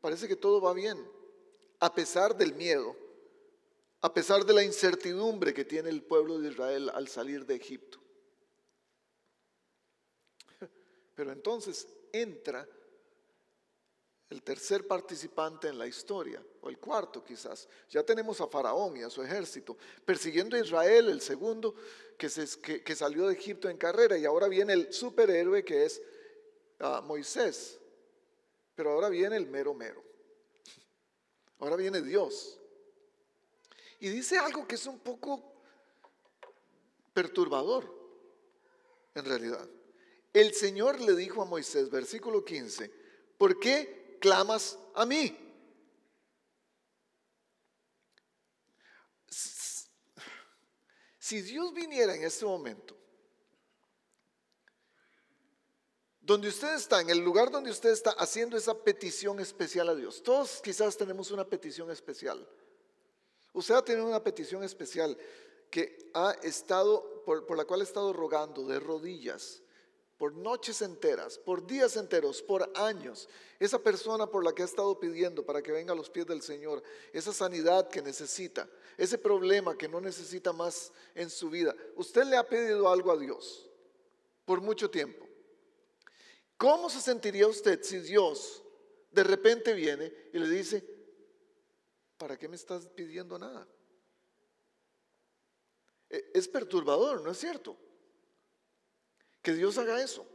parece 0.01 0.27
que 0.27 0.35
todo 0.35 0.59
va 0.59 0.73
bien, 0.73 0.97
a 1.79 1.93
pesar 1.93 2.35
del 2.35 2.55
miedo, 2.55 2.95
a 4.01 4.11
pesar 4.11 4.43
de 4.47 4.53
la 4.53 4.63
incertidumbre 4.63 5.53
que 5.53 5.63
tiene 5.63 5.91
el 5.91 6.01
pueblo 6.01 6.39
de 6.39 6.49
Israel 6.49 6.89
al 6.91 7.07
salir 7.07 7.45
de 7.45 7.53
Egipto. 7.53 7.99
Pero 11.13 11.31
entonces 11.31 11.87
entra 12.11 12.67
el 14.29 14.43
tercer 14.43 14.85
participante 14.85 15.67
en 15.67 15.79
la 15.79 15.87
historia, 15.87 16.43
o 16.61 16.69
el 16.69 16.77
cuarto 16.77 17.23
quizás. 17.23 17.67
Ya 17.89 18.03
tenemos 18.03 18.39
a 18.41 18.47
Faraón 18.47 18.97
y 18.97 19.01
a 19.01 19.09
su 19.09 19.23
ejército, 19.23 19.75
persiguiendo 20.05 20.55
a 20.55 20.59
Israel, 20.59 21.09
el 21.09 21.21
segundo 21.21 21.73
que, 22.17 22.29
salió 22.95 23.27
de 23.27 23.33
Egipto 23.33 23.69
en 23.69 23.77
carrera, 23.77 24.17
y 24.17 24.25
ahora 24.25 24.47
viene 24.47 24.73
el 24.73 24.93
superhéroe 24.93 25.63
que 25.65 25.85
es 25.85 26.01
ah, 26.79 27.01
Moisés, 27.03 27.79
pero 28.75 28.91
ahora 28.91 29.09
viene 29.09 29.35
el 29.35 29.47
mero 29.47 29.73
mero. 29.73 30.03
Ahora 31.57 31.75
viene 31.75 32.01
Dios. 32.01 32.59
Y 33.99 34.09
dice 34.09 34.37
algo 34.37 34.67
que 34.67 34.75
es 34.75 34.85
un 34.85 34.99
poco 34.99 35.43
perturbador, 37.13 37.93
en 39.15 39.25
realidad. 39.25 39.67
El 40.31 40.53
Señor 40.53 41.01
le 41.01 41.15
dijo 41.15 41.41
a 41.41 41.45
Moisés, 41.45 41.89
versículo 41.89 42.45
15, 42.45 42.91
¿por 43.37 43.59
qué 43.59 43.98
clamas 44.19 44.77
a 44.93 45.05
mí? 45.05 45.37
Si 51.17 51.41
Dios 51.41 51.73
viniera 51.73 52.15
en 52.15 52.23
este 52.23 52.43
momento, 52.43 52.97
donde 56.21 56.47
usted 56.47 56.73
está, 56.73 57.01
en 57.01 57.09
el 57.09 57.19
lugar 57.19 57.51
donde 57.51 57.71
usted 57.71 57.89
está 57.89 58.11
haciendo 58.11 58.57
esa 58.57 58.83
petición 58.83 59.39
especial 59.39 59.89
a 59.89 59.95
Dios, 59.95 60.23
todos 60.23 60.61
quizás 60.61 60.97
tenemos 60.97 61.31
una 61.31 61.43
petición 61.43 61.89
especial. 61.91 62.47
Usted 63.53 63.75
ha 63.75 63.83
tenido 63.83 64.07
una 64.07 64.23
petición 64.23 64.63
especial 64.63 65.17
que 65.69 66.11
ha 66.13 66.31
estado, 66.43 67.23
por, 67.25 67.45
por 67.45 67.57
la 67.57 67.65
cual 67.65 67.81
ha 67.81 67.83
estado 67.83 68.13
rogando 68.13 68.65
de 68.65 68.79
rodillas 68.79 69.61
por 70.19 70.33
noches 70.33 70.81
enteras, 70.81 71.39
por 71.39 71.65
días 71.65 71.95
enteros, 71.95 72.41
por 72.41 72.69
años. 72.75 73.29
Esa 73.57 73.79
persona 73.79 74.27
por 74.27 74.43
la 74.43 74.53
que 74.53 74.63
ha 74.63 74.65
estado 74.65 74.99
pidiendo 74.99 75.45
para 75.45 75.61
que 75.61 75.71
venga 75.71 75.93
a 75.93 75.95
los 75.95 76.09
pies 76.09 76.27
del 76.27 76.41
Señor, 76.41 76.83
esa 77.13 77.31
sanidad 77.31 77.87
que 77.87 78.01
necesita, 78.01 78.69
ese 78.97 79.17
problema 79.17 79.77
que 79.77 79.87
no 79.87 80.01
necesita 80.01 80.51
más 80.51 80.91
en 81.15 81.29
su 81.29 81.49
vida. 81.49 81.73
Usted 81.95 82.25
le 82.25 82.35
ha 82.35 82.47
pedido 82.47 82.89
algo 82.89 83.13
a 83.13 83.17
Dios 83.17 83.71
por 84.43 84.59
mucho 84.59 84.91
tiempo. 84.91 85.25
¿Cómo 86.57 86.89
se 86.89 86.99
sentiría 86.99 87.47
usted 87.47 87.81
si 87.81 87.99
Dios 87.99 88.61
de 89.11 89.23
repente 89.23 89.73
viene 89.73 90.13
y 90.33 90.39
le 90.39 90.49
dice, 90.49 90.83
¿para 92.17 92.37
qué 92.37 92.49
me 92.49 92.57
estás 92.57 92.89
pidiendo 92.89 93.39
nada? 93.39 93.65
E, 96.09 96.31
es 96.33 96.49
perturbador, 96.49 97.21
¿no 97.21 97.31
es 97.31 97.37
cierto? 97.37 97.77
Que 99.41 99.53
Dios 99.53 99.77
haga 99.77 100.01
eso. 100.01 100.25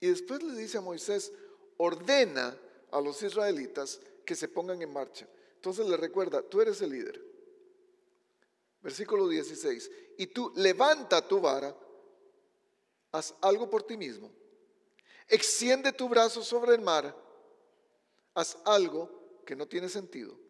Y 0.00 0.08
después 0.08 0.42
le 0.42 0.54
dice 0.54 0.78
a 0.78 0.82
Moisés, 0.82 1.32
ordena 1.76 2.58
a 2.90 3.00
los 3.00 3.22
israelitas 3.22 4.00
que 4.24 4.34
se 4.34 4.48
pongan 4.48 4.82
en 4.82 4.92
marcha. 4.92 5.28
Entonces 5.56 5.86
le 5.86 5.96
recuerda, 5.96 6.42
tú 6.42 6.60
eres 6.60 6.80
el 6.82 6.90
líder. 6.90 7.20
Versículo 8.82 9.28
16. 9.28 9.90
Y 10.18 10.26
tú 10.26 10.52
levanta 10.56 11.26
tu 11.26 11.40
vara, 11.40 11.74
haz 13.12 13.34
algo 13.40 13.70
por 13.70 13.82
ti 13.82 13.96
mismo. 13.96 14.30
Extiende 15.28 15.92
tu 15.92 16.08
brazo 16.08 16.42
sobre 16.42 16.74
el 16.74 16.82
mar, 16.82 17.16
haz 18.34 18.58
algo 18.64 19.40
que 19.46 19.56
no 19.56 19.66
tiene 19.66 19.88
sentido. 19.88 20.43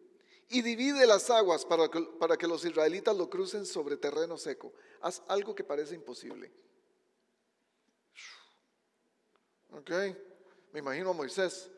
Y 0.49 0.61
divide 0.61 1.07
las 1.07 1.29
aguas 1.29 1.65
para 1.65 1.89
que, 1.89 2.01
para 2.19 2.37
que 2.37 2.47
los 2.47 2.63
israelitas 2.65 3.15
lo 3.15 3.29
crucen 3.29 3.65
sobre 3.65 3.97
terreno 3.97 4.37
seco 4.37 4.73
haz 5.05 5.21
algo 5.27 5.53
que 5.53 5.63
parece 5.63 5.93
imposible. 5.93 6.51
Ok, 9.71 9.91
me 10.71 10.79
imagino 10.79 11.11
a 11.11 11.13
Moisés 11.13 11.69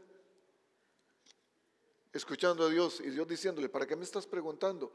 escuchando 2.14 2.66
a 2.66 2.70
Dios 2.70 3.02
y 3.02 3.10
Dios 3.10 3.28
diciéndole, 3.28 3.68
¿para 3.68 3.86
qué 3.86 3.98
me 3.98 4.06
estás 4.06 4.26
preguntando? 4.26 4.94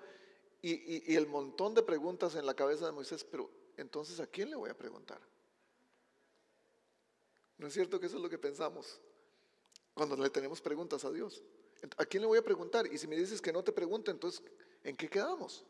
Y, 0.62 1.12
y, 1.12 1.16
el 1.16 1.26
montón 1.26 1.74
de 1.74 1.82
preguntas 1.82 2.34
en 2.36 2.46
la 2.46 2.54
cabeza 2.54 2.86
de 2.86 2.92
Moisés, 2.92 3.22
pero 3.22 3.50
entonces 3.76 4.18
¿a 4.18 4.26
quién 4.26 4.48
le 4.48 4.56
voy 4.56 4.70
a 4.70 4.78
preguntar? 4.78 5.20
¿No 7.58 7.66
es 7.66 7.74
cierto 7.74 8.00
que 8.00 8.06
eso 8.06 8.16
es 8.16 8.22
lo 8.22 8.30
que 8.30 8.38
pensamos 8.38 8.98
cuando 9.92 10.16
le 10.16 10.30
tenemos 10.30 10.62
preguntas 10.62 11.04
a 11.04 11.10
Dios? 11.10 11.42
¿A 11.96 12.04
quién 12.04 12.20
le 12.20 12.26
voy 12.26 12.38
a 12.38 12.42
preguntar? 12.42 12.86
Y 12.92 12.98
si 12.98 13.06
me 13.06 13.16
dices 13.16 13.40
que 13.40 13.52
no 13.52 13.62
te 13.62 13.72
pregunte, 13.72 14.10
entonces 14.10 14.42
¿en 14.84 14.96
qué 14.96 15.08
quedamos? 15.08 15.64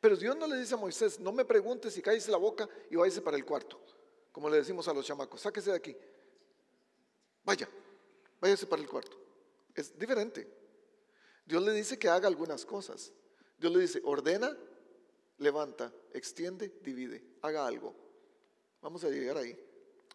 Pero 0.00 0.16
Dios 0.16 0.34
no 0.36 0.46
le 0.46 0.56
dice 0.56 0.74
a 0.74 0.78
Moisés, 0.78 1.20
no 1.20 1.30
me 1.30 1.44
preguntes 1.44 1.92
si 1.92 2.00
cállese 2.00 2.30
la 2.30 2.38
boca 2.38 2.68
y 2.90 2.96
váyase 2.96 3.20
para 3.20 3.36
el 3.36 3.44
cuarto, 3.44 3.78
como 4.32 4.48
le 4.48 4.56
decimos 4.56 4.88
a 4.88 4.94
los 4.94 5.04
chamacos, 5.04 5.42
sáquese 5.42 5.70
de 5.70 5.76
aquí. 5.76 5.96
Vaya, 7.44 7.68
váyase 8.40 8.66
para 8.66 8.80
el 8.80 8.88
cuarto. 8.88 9.18
Es 9.74 9.96
diferente. 9.98 10.48
Dios 11.44 11.62
le 11.62 11.72
dice 11.72 11.98
que 11.98 12.08
haga 12.08 12.28
algunas 12.28 12.64
cosas. 12.64 13.12
Dios 13.58 13.72
le 13.72 13.80
dice, 13.80 14.00
ordena, 14.04 14.56
levanta, 15.36 15.92
extiende, 16.14 16.72
divide, 16.80 17.22
haga 17.42 17.66
algo. 17.66 17.94
Vamos 18.80 19.04
a 19.04 19.10
llegar 19.10 19.36
ahí 19.36 19.58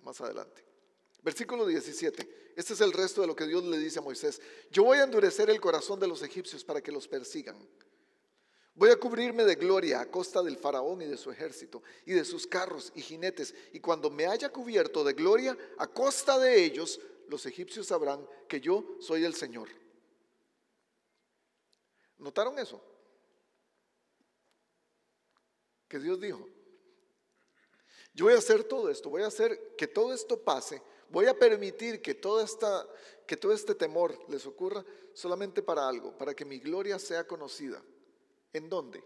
más 0.01 0.20
adelante. 0.22 0.65
Versículo 1.25 1.65
17. 1.65 2.53
Este 2.55 2.74
es 2.74 2.82
el 2.82 2.94
resto 2.94 3.22
de 3.22 3.25
lo 3.25 3.36
que 3.36 3.48
Dios 3.48 3.63
le 3.63 3.79
dice 3.79 3.98
a 3.98 4.03
Moisés. 4.03 4.39
Yo 4.70 4.84
voy 4.84 5.00
a 5.00 5.05
endurecer 5.05 5.50
el 5.50 5.60
corazón 5.60 6.00
de 6.00 6.08
los 6.08 6.22
egipcios 6.22 6.63
para 6.63 6.82
que 6.82 6.91
los 6.91 7.08
persigan. 7.08 7.58
Voy 8.75 8.91
a 8.91 9.00
cubrirme 9.00 9.44
de 9.44 9.55
gloria 9.55 10.01
a 10.01 10.05
costa 10.05 10.44
del 10.44 10.55
faraón 10.55 11.01
y 11.01 11.05
de 11.05 11.17
su 11.17 11.32
ejército 11.32 11.82
y 12.05 12.13
de 12.13 12.24
sus 12.24 12.46
carros 12.46 12.91
y 12.94 13.01
jinetes. 13.01 13.55
Y 13.74 13.79
cuando 13.79 14.12
me 14.12 14.27
haya 14.27 14.50
cubierto 14.50 15.03
de 15.03 15.13
gloria 15.13 15.58
a 15.79 15.88
costa 15.88 16.38
de 16.38 16.63
ellos, 16.63 17.01
los 17.27 17.48
egipcios 17.48 17.88
sabrán 17.88 18.24
que 18.48 18.62
yo 18.62 18.86
soy 19.00 19.25
el 19.25 19.34
Señor. 19.34 19.70
¿Notaron 22.20 22.60
eso? 22.60 22.79
Que 25.88 25.98
Dios 25.98 26.20
dijo, 26.20 26.48
yo 28.13 28.25
voy 28.25 28.36
a 28.36 28.38
hacer 28.38 28.63
todo 28.63 28.91
esto, 28.91 29.10
voy 29.10 29.24
a 29.24 29.27
hacer 29.27 29.75
que 29.75 29.88
todo 29.88 30.13
esto 30.13 30.39
pase, 30.39 30.84
voy 31.10 31.28
a 31.28 31.38
permitir 31.38 32.02
que, 32.02 32.16
toda 32.16 32.44
esta, 32.44 32.88
que 33.26 33.38
todo 33.38 33.54
este 33.54 33.76
temor 33.76 34.18
les 34.30 34.46
ocurra 34.46 34.84
solamente 35.14 35.62
para 35.62 35.88
algo, 35.88 36.18
para 36.18 36.34
que 36.34 36.46
mi 36.46 36.60
gloria 36.60 37.00
sea 37.00 37.26
conocida. 37.26 37.84
¿En 38.54 38.70
dónde? 38.70 39.04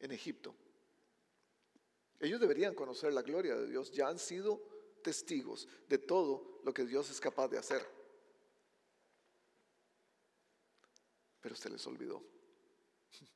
En 0.00 0.12
Egipto. 0.12 0.54
Ellos 2.20 2.40
deberían 2.40 2.74
conocer 2.74 3.12
la 3.12 3.22
gloria 3.22 3.56
de 3.56 3.68
Dios, 3.68 3.92
ya 3.92 4.08
han 4.08 4.18
sido 4.18 4.62
testigos 5.02 5.68
de 5.88 5.98
todo 5.98 6.60
lo 6.64 6.72
que 6.72 6.84
Dios 6.84 7.10
es 7.10 7.20
capaz 7.20 7.48
de 7.48 7.58
hacer. 7.58 7.86
Pero 11.40 11.54
se 11.54 11.68
les 11.68 11.86
olvidó. 11.86 12.24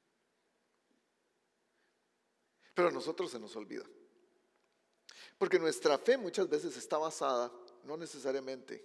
Pero 2.75 2.89
a 2.89 2.93
nosotros 2.93 3.31
se 3.31 3.39
nos 3.39 3.55
olvida. 3.55 3.85
Porque 5.39 5.59
nuestra 5.59 5.97
fe 5.99 6.19
muchas 6.19 6.49
veces 6.49 6.77
está 6.77 6.99
basada 6.99 7.53
no 7.85 7.97
necesariamente 7.97 8.85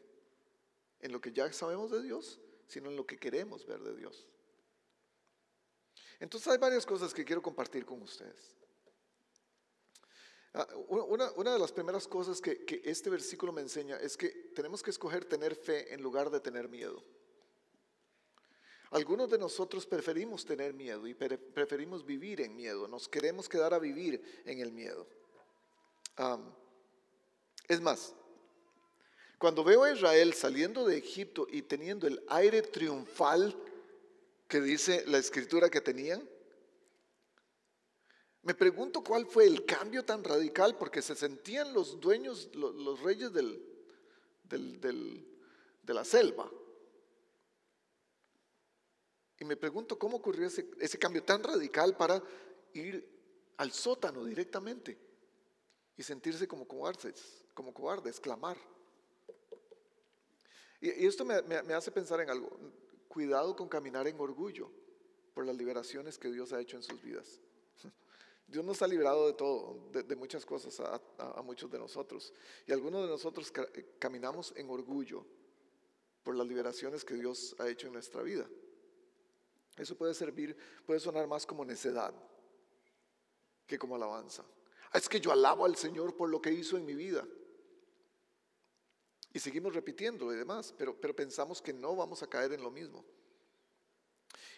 en 1.00 1.12
lo 1.12 1.20
que 1.20 1.34
ya 1.34 1.52
sabemos 1.52 1.92
de 1.92 2.02
Dios, 2.02 2.40
sino 2.68 2.90
en 2.90 2.96
lo 2.96 3.06
que 3.06 3.18
queremos 3.18 3.66
ver 3.66 3.82
de 3.82 3.96
Dios. 3.96 4.28
Entonces 6.20 6.48
hay 6.48 6.58
varias 6.58 6.86
cosas 6.86 7.14
que 7.14 7.26
quiero 7.26 7.42
compartir 7.42 7.86
con 7.86 8.02
ustedes. 8.02 8.56
Ah, 10.54 10.68
una, 10.88 11.54
de 11.54 11.60
las 11.60 11.72
primeras 11.72 12.08
cosas 12.08 12.40
que, 12.40 12.64
que, 12.64 12.82
este 12.86 13.10
versículo 13.10 13.52
me 13.52 13.62
enseña 13.62 13.98
es 13.98 14.16
que 14.16 14.30
tenemos 14.56 14.84
que 14.84 14.92
escoger 14.92 15.26
tener 15.26 15.56
fe 15.56 15.92
en 15.94 16.02
lugar 16.04 16.30
de 16.30 16.40
tener 16.40 16.70
miedo. 16.70 17.04
Algunos 18.92 19.32
de 19.32 19.40
nosotros 19.40 19.88
preferimos 19.88 20.46
tener 20.46 20.76
miedo 20.76 21.08
y 21.08 21.16
preferimos 21.16 22.06
vivir 22.06 22.42
en 22.42 22.56
miedo, 22.56 22.88
nos 22.88 23.10
queremos 23.10 23.50
quedar 23.50 23.74
a 23.74 23.80
vivir 23.80 24.44
en 24.46 24.60
el 24.60 24.72
miedo. 24.72 25.08
Es 27.68 27.82
más, 27.82 28.14
cuando 29.38 29.64
veo 29.64 29.84
a 29.84 29.92
Israel 29.92 30.34
saliendo 30.34 30.86
de 30.86 30.98
Egipto 30.98 31.48
y 31.50 31.64
teniendo 31.64 32.08
el 32.08 32.24
aire 32.30 32.62
triunfal 32.62 33.56
que 34.48 34.62
dice 34.62 35.04
la 35.08 35.18
escritura 35.18 35.70
que 35.70 35.82
tenían, 35.82 36.28
me 38.44 38.54
pregunto 38.54 39.04
cuál 39.04 39.26
fue 39.26 39.46
el 39.46 39.66
cambio 39.66 40.04
tan 40.04 40.24
radical, 40.24 40.78
porque 40.78 41.02
se 41.02 41.16
sentían 41.16 41.74
los 41.74 42.00
dueños, 42.00 42.50
los, 42.54 43.00
reyes 43.02 43.32
del, 43.32 43.62
de 44.44 45.94
la 45.94 46.04
selva. 46.04 46.52
Y 49.40 49.46
me 49.46 49.56
pregunto 49.56 49.98
cómo 49.98 50.18
ocurrió 50.18 50.48
ese, 50.48 50.70
ese 50.80 51.00
cambio 51.00 51.24
tan 51.24 51.42
radical 51.42 51.96
para 51.96 52.22
ir 52.74 53.10
al 53.58 53.72
sótano 53.72 54.26
directamente 54.26 55.13
y 55.98 56.04
sentirse 56.04 56.48
como 56.48 56.68
cobardes, 56.68 57.46
como 57.54 57.74
cobardes, 57.74 58.20
clamar. 58.20 58.58
Y, 60.82 61.06
esto 61.06 61.24
me, 61.24 61.36
hace 61.74 61.92
pensar 61.92 62.20
en 62.22 62.30
algo. 62.30 62.58
Cuidado 63.08 63.56
con 63.56 63.70
caminar 63.70 64.08
en 64.08 64.20
orgullo 64.20 64.70
por 65.34 65.46
las 65.46 65.56
liberaciones 65.56 66.18
que 66.18 66.32
Dios 66.32 66.52
ha 66.52 66.60
hecho 66.60 66.78
en 66.78 66.84
sus 66.84 67.02
vidas. 67.02 67.40
Dios 68.48 68.66
nos 68.66 68.82
ha 68.82 68.88
liberado 68.88 69.28
de 69.28 69.34
todo, 69.34 69.90
de, 69.92 70.16
muchas 70.16 70.46
cosas 70.46 70.80
a, 70.80 71.42
muchos 71.42 71.72
de 71.72 71.80
nosotros. 71.80 72.34
Y 72.68 72.74
algunos 72.74 73.04
de 73.04 73.08
nosotros 73.08 73.52
caminamos 74.00 74.54
en 74.58 74.70
orgullo 74.70 75.26
por 76.24 76.36
las 76.36 76.48
liberaciones 76.48 77.06
que 77.06 77.16
Dios 77.16 77.56
ha 77.60 77.70
hecho 77.70 77.88
en 77.88 77.94
nuestra 77.94 78.22
vida. 78.22 78.48
Eso 79.78 79.96
puede 79.96 80.14
servir, 80.14 80.56
puede 80.86 81.00
sonar 81.00 81.28
más 81.28 81.46
como 81.46 81.66
necedad 81.66 82.14
que 83.66 83.80
como 83.80 83.96
alabanza. 83.96 84.44
Es 84.94 85.10
que 85.10 85.20
yo 85.20 85.32
alabo 85.32 85.66
al 85.66 85.76
Señor 85.76 86.16
por 86.16 86.30
lo 86.30 86.42
que 86.42 86.52
hizo 86.52 86.78
en 86.78 86.86
mi 86.86 86.94
vida. 86.94 87.26
Y 89.34 89.40
seguimos 89.40 89.74
repitiendo 89.74 90.32
y 90.32 90.38
demás, 90.38 90.74
pero, 90.78 90.96
pero 91.00 91.16
pensamos 91.16 91.62
que 91.62 91.74
no 91.74 91.96
vamos 91.96 92.22
a 92.22 92.28
caer 92.28 92.54
en 92.54 92.62
lo 92.62 92.70
mismo. 92.70 93.04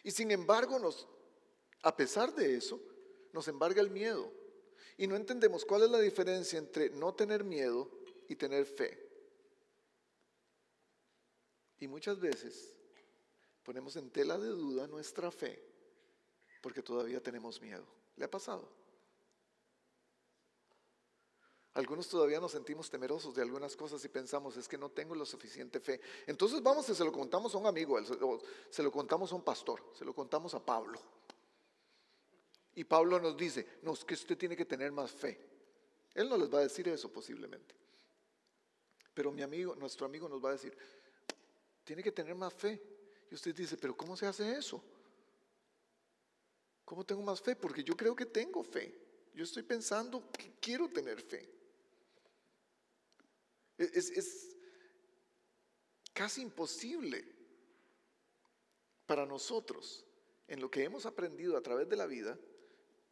Y 0.04 0.12
sin 0.12 0.32
embargo, 0.32 0.77
nos, 0.77 1.08
a 1.82 1.96
pesar 1.96 2.36
de 2.36 2.56
eso, 2.56 2.82
nos 3.32 3.48
embarga 3.48 3.82
el 3.82 3.89
miedo. 3.89 4.32
Y 4.98 5.08
no 5.08 5.15
entendemos 5.15 5.65
cuál 5.65 5.84
es 5.84 5.89
la 5.89 6.00
diferencia 6.00 6.60
entre 6.60 6.89
no 6.89 7.13
tener 7.13 7.44
miedo 7.44 7.89
y 8.27 8.36
tener 8.36 8.65
fe. 8.65 9.01
Y 11.80 11.88
muchas 11.88 12.20
veces 12.20 12.74
ponemos 13.63 13.96
en 13.96 14.10
tela 14.10 14.38
de 14.38 14.50
duda 14.50 14.88
nuestra 14.88 15.32
fe 15.32 15.62
porque 16.62 16.82
todavía 16.82 17.22
tenemos 17.22 17.62
miedo. 17.62 17.86
¿Le 18.15 18.25
ha 18.25 18.32
pasado? 18.32 18.68
Algunos 21.75 22.08
todavía 22.08 22.39
nos 22.39 22.53
sentimos 22.53 22.89
temerosos 22.89 23.36
de 23.36 23.41
algunas 23.41 23.75
cosas 23.75 24.03
y 24.05 24.08
pensamos, 24.08 24.55
es 24.55 24.65
que 24.65 24.77
no 24.77 24.89
tengo 24.89 25.13
la 25.13 25.25
suficiente 25.25 25.82
fe. 25.82 26.00
Entonces 26.25 26.63
vamos 26.63 26.88
y 26.88 26.96
se 26.96 27.03
lo 27.03 27.12
contamos 27.12 27.53
a 27.53 27.58
un 27.58 27.67
amigo, 27.67 28.00
se 28.70 28.82
lo 28.82 28.91
contamos 28.91 29.34
a 29.34 29.36
un 29.36 29.44
pastor, 29.44 29.84
se 29.94 30.05
lo 30.05 30.15
contamos 30.15 30.53
a 30.53 30.65
Pablo. 30.65 30.98
Y 32.75 32.86
Pablo 32.86 33.20
nos 33.20 33.36
dice, 33.36 33.67
no, 33.82 33.91
es 33.91 34.05
que 34.05 34.13
usted 34.13 34.38
tiene 34.38 34.55
que 34.55 34.63
tener 34.63 34.94
más 34.94 35.12
fe. 35.12 35.38
Él 36.13 36.29
no 36.29 36.38
les 36.38 36.53
va 36.53 36.60
a 36.60 36.62
decir 36.62 36.88
eso 36.88 37.12
posiblemente. 37.12 37.75
Pero 39.13 39.34
mi 39.34 39.41
amigo, 39.41 39.75
nuestro 39.75 40.05
amigo 40.05 40.29
nos 40.29 40.44
va 40.44 40.50
a 40.50 40.53
decir, 40.53 40.77
tiene 41.84 42.01
que 42.01 42.13
tener 42.13 42.36
más 42.36 42.53
fe. 42.53 42.82
Y 43.29 43.36
usted 43.36 43.53
dice, 43.53 43.75
pero 43.75 43.98
¿cómo 43.98 44.15
se 44.15 44.25
hace 44.25 44.58
eso? 44.58 44.82
¿Cómo 46.86 47.05
tengo 47.05 47.22
más 47.22 47.41
fe? 47.41 47.53
Porque 47.58 47.84
yo 47.84 47.98
creo 47.98 48.15
que 48.15 48.27
tengo 48.27 48.63
fe. 48.63 48.98
Yo 49.34 49.44
estoy 49.44 49.63
pensando 49.63 50.32
que 50.32 50.53
quiero 50.62 50.88
tener 50.88 51.22
fe. 51.22 51.53
Es, 53.77 54.55
casi 56.13 56.41
imposible 56.41 57.25
para 59.06 59.26
nosotros, 59.26 60.06
en 60.47 60.62
lo 60.62 60.71
que 60.71 60.84
hemos 60.84 61.06
aprendido 61.06 61.58
a 61.58 61.62
través 61.62 61.89
de 61.89 61.97
la 61.97 62.06
vida, 62.06 62.39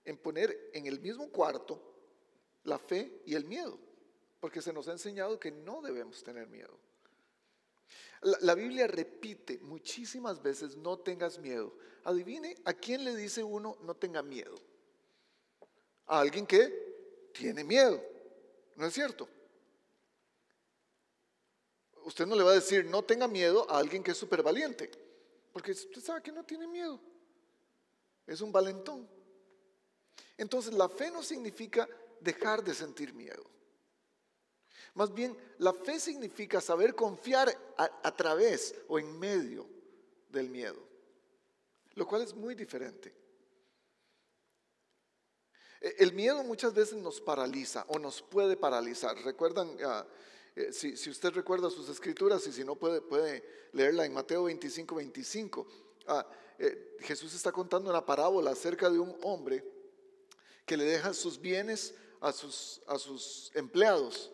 en 0.05 0.17
poner 0.17 0.71
en 0.73 0.87
el 0.87 0.99
mismo 0.99 1.29
cuarto 1.29 1.81
la 2.63 2.79
fe 2.79 3.21
y 3.25 3.35
el 3.35 3.45
miedo, 3.45 3.77
porque 4.39 4.61
se 4.61 4.71
nos 4.71 4.87
ha 4.87 4.93
enseñado 4.93 5.39
que 5.39 5.51
no 5.51 5.81
debemos 5.81 6.23
tener 6.23 6.47
miedo. 6.47 6.79
La, 8.21 8.37
la, 8.41 8.55
Biblia 8.55 8.87
repite 8.87 9.59
muchísimas 9.59 10.41
veces, 10.41 10.77
no 10.77 10.97
tengas 10.99 11.39
miedo. 11.39 11.75
Adivine 12.05 12.55
a 12.63 12.73
quién 12.73 13.03
le 13.03 13.15
dice 13.15 13.43
uno, 13.43 13.77
no 13.81 13.95
tenga 13.95 14.23
miedo. 14.23 14.55
A 16.05 16.21
alguien 16.21 16.47
que 16.47 17.29
tiene 17.33 17.65
miedo, 17.65 18.01
¿no 18.77 18.85
es 18.85 18.93
cierto? 18.93 19.27
Usted 22.05 22.25
no 22.25 22.35
le 22.35 22.43
va 22.43 22.51
a 22.51 22.55
decir, 22.55 22.85
no 22.85 23.03
tenga 23.03 23.27
miedo 23.27 23.69
a 23.69 23.77
alguien 23.77 24.03
que 24.03 24.11
es 24.11 24.17
súper 24.17 24.43
valiente, 24.43 24.89
porque 25.51 25.71
usted 25.71 26.01
sabe 26.01 26.21
que 26.21 26.31
no 26.31 26.43
tiene 26.43 26.67
miedo. 26.67 26.99
Es 28.25 28.41
un 28.41 28.51
valentón. 28.51 29.07
Entonces, 30.37 30.73
la 30.73 30.89
fe 30.89 31.11
no 31.11 31.21
significa 31.21 31.87
dejar 32.19 32.63
de 32.63 32.73
sentir 32.73 33.13
miedo. 33.13 33.43
Más 34.95 35.13
bien, 35.13 35.37
la 35.57 35.73
fe 35.73 35.99
significa 35.99 36.61
saber 36.61 36.95
confiar 36.95 37.55
a, 37.77 38.15
través 38.15 38.75
o 38.87 38.99
en 38.99 39.17
medio 39.17 39.67
del 40.29 40.49
miedo, 40.49 40.79
lo 41.95 42.07
cual 42.07 42.21
es 42.21 42.33
muy 42.33 42.53
diferente. 42.53 43.13
E, 45.81 45.95
el 45.99 46.13
miedo 46.13 46.43
muchas 46.43 46.73
veces 46.73 46.95
nos 46.95 47.19
paraliza 47.19 47.85
o 47.87 47.97
nos 47.97 48.21
puede 48.21 48.55
paralizar. 48.55 49.17
¿Recuerdan? 49.23 49.69
Uh, 49.69 50.05
eh, 50.55 50.71
si, 50.71 51.09
usted 51.09 51.31
recuerda 51.31 51.69
sus 51.69 51.89
escrituras 51.89 52.45
y 52.45 52.51
si 52.51 52.63
no 52.63 52.75
puede, 52.75 53.01
puede 53.01 53.43
leerla 53.71 54.05
en 54.05 54.13
Mateo 54.13 54.43
25, 54.43 54.95
25. 54.95 55.67
Ah, 56.07 56.27
eh, 56.59 56.97
Jesús 56.99 57.33
está 57.33 57.51
contando 57.51 57.89
una 57.89 58.05
parábola 58.05 58.51
acerca 58.51 58.89
de 58.89 58.99
un 58.99 59.17
hombre 59.23 59.63
que 60.65 60.77
le 60.77 60.83
deja 60.83 61.13
sus 61.13 61.39
bienes 61.39 61.95
a 62.21 62.31
sus, 62.31 62.81
a 62.87 62.99
sus 62.99 63.51
empleados. 63.55 64.31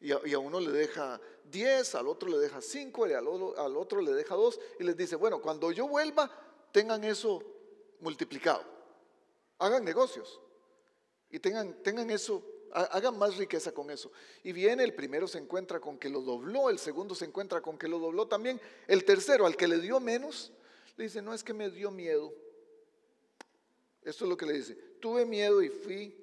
Y 0.00 0.12
a, 0.12 0.38
uno 0.38 0.58
le 0.58 0.70
deja 0.70 1.20
10, 1.50 1.94
al 1.94 2.08
otro 2.08 2.30
le 2.30 2.38
deja 2.38 2.62
5, 2.62 3.08
y 3.08 3.12
al, 3.12 3.26
al 3.58 3.76
otro 3.76 4.00
le 4.00 4.12
deja 4.12 4.34
2. 4.34 4.60
Y 4.78 4.84
les 4.84 4.96
dice, 4.96 5.16
bueno, 5.16 5.42
cuando 5.42 5.70
yo 5.72 5.86
vuelva, 5.86 6.30
tengan 6.72 7.04
eso 7.04 7.42
multiplicado. 8.00 8.64
Hagan 9.58 9.84
negocios. 9.84 10.40
Y 11.28 11.38
tengan, 11.38 11.82
tengan 11.82 12.08
eso 12.10 12.42
hagan 12.72 13.18
más 13.18 13.36
riqueza 13.36 13.72
con 13.72 13.90
eso. 13.90 14.10
Y 14.42 14.52
viene, 14.52 14.84
el 14.84 14.94
primero 14.94 15.26
se 15.26 15.38
encuentra 15.38 15.80
con 15.80 15.98
que 15.98 16.08
lo 16.08 16.20
dobló, 16.20 16.70
el 16.70 16.78
segundo 16.78 17.14
se 17.14 17.24
encuentra 17.24 17.60
con 17.60 17.78
que 17.78 17.88
lo 17.88 17.98
dobló 17.98 18.28
también, 18.28 18.60
el 18.86 19.04
tercero, 19.04 19.46
al 19.46 19.56
que 19.56 19.68
le 19.68 19.78
dio 19.78 20.00
menos, 20.00 20.52
le 20.96 21.04
dice, 21.04 21.22
no 21.22 21.34
es 21.34 21.42
que 21.42 21.54
me 21.54 21.70
dio 21.70 21.90
miedo. 21.90 22.32
Esto 24.02 24.24
es 24.24 24.30
lo 24.30 24.36
que 24.36 24.46
le 24.46 24.54
dice, 24.54 24.74
tuve 25.00 25.26
miedo 25.26 25.62
y 25.62 25.68
fui 25.68 26.16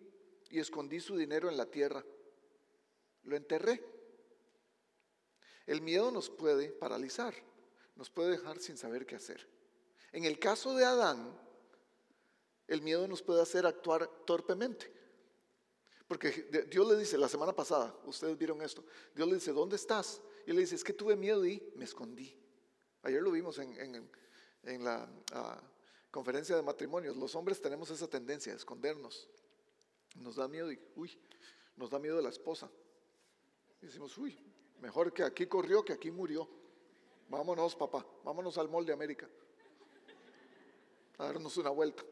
y 0.50 0.60
escondí 0.60 1.00
su 1.00 1.16
dinero 1.16 1.50
en 1.50 1.58
la 1.58 1.66
tierra. 1.66 2.04
Lo 3.24 3.36
enterré. 3.36 3.84
El 5.66 5.82
miedo 5.82 6.12
nos 6.12 6.30
puede 6.30 6.70
paralizar, 6.70 7.34
nos 7.96 8.10
puede 8.10 8.32
dejar 8.32 8.60
sin 8.60 8.78
saber 8.78 9.06
qué 9.06 9.16
hacer. 9.16 9.48
En 10.14 10.24
el 10.24 10.40
caso 10.40 10.74
de 10.76 10.86
Adán, 10.86 11.38
el 12.68 12.82
miedo 12.82 13.08
nos 13.08 13.22
puede 13.22 13.42
hacer 13.42 13.66
actuar 13.66 14.08
torpemente. 14.26 14.97
Porque 16.08 16.66
Dios 16.70 16.88
le 16.88 16.98
dice, 16.98 17.18
la 17.18 17.28
semana 17.28 17.54
pasada, 17.54 17.94
ustedes 18.06 18.38
vieron 18.38 18.62
esto, 18.62 18.84
Dios 19.14 19.28
le 19.28 19.36
dice, 19.36 19.52
¿dónde 19.52 19.76
estás? 19.76 20.22
Y 20.46 20.54
le 20.54 20.62
dice, 20.62 20.76
es 20.76 20.84
que 20.84 20.94
tuve 20.94 21.16
miedo 21.18 21.46
y 21.46 21.62
me 21.76 21.84
escondí. 21.84 22.34
Ayer 23.04 23.22
lo 23.22 23.32
vimos 23.32 23.60
en, 23.60 24.84
la 24.84 25.10
ah, 25.34 25.62
conferencia 26.10 26.56
de 26.56 26.62
matrimonios. 26.62 27.18
Los 27.18 27.36
hombres 27.36 27.62
tenemos 27.62 27.90
esa 27.90 28.08
tendencia 28.08 28.54
a 28.54 28.56
escondernos. 28.56 29.28
Nos 30.16 30.38
da 30.38 30.48
miedo 30.48 30.72
y, 30.72 30.80
uy, 30.96 31.18
nos 31.76 31.90
da 31.90 32.00
miedo 32.00 32.22
la 32.22 32.30
esposa. 32.30 32.70
Y 33.82 33.88
decimos, 33.88 34.18
uy, 34.18 34.38
mejor 34.80 35.12
que 35.14 35.24
aquí 35.24 35.46
corrió 35.46 35.84
que 35.84 35.94
aquí 35.94 36.10
murió. 36.10 36.48
Vámonos, 37.30 37.76
papá, 37.76 38.06
vámonos 38.24 38.58
al 38.58 38.70
mall 38.70 38.86
de 38.86 38.94
América. 38.94 39.28
A 41.18 41.26
darnos 41.26 41.58
una 41.58 41.70
vuelta. 41.70 42.04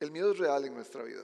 El 0.00 0.10
miedo 0.10 0.32
es 0.32 0.38
real 0.38 0.64
en 0.64 0.74
nuestra 0.74 1.02
vida. 1.02 1.22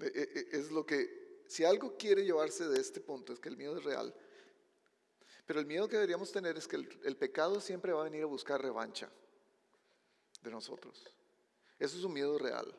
E, 0.00 0.06
e, 0.06 0.40
e, 0.40 0.58
es 0.58 0.70
lo 0.70 0.84
que, 0.84 1.44
si 1.46 1.64
algo 1.64 1.96
quiere 1.96 2.24
llevarse 2.24 2.66
de 2.68 2.80
este 2.80 3.00
punto, 3.00 3.32
es 3.32 3.38
que 3.38 3.48
el 3.48 3.56
miedo 3.56 3.78
es 3.78 3.84
real. 3.84 4.12
Pero 5.46 5.60
el 5.60 5.66
miedo 5.66 5.88
que 5.88 5.96
deberíamos 5.96 6.30
tener 6.30 6.56
es 6.56 6.68
que 6.68 6.76
el, 6.76 7.16
pecado 7.16 7.60
siempre 7.60 7.92
va 7.92 8.02
a 8.02 8.04
venir 8.04 8.22
a 8.22 8.26
buscar 8.26 8.60
revancha 8.60 9.10
de 10.42 10.50
nosotros. 10.50 11.04
Eso 11.78 11.98
es 11.98 12.04
un 12.04 12.12
miedo 12.12 12.38
real. 12.38 12.72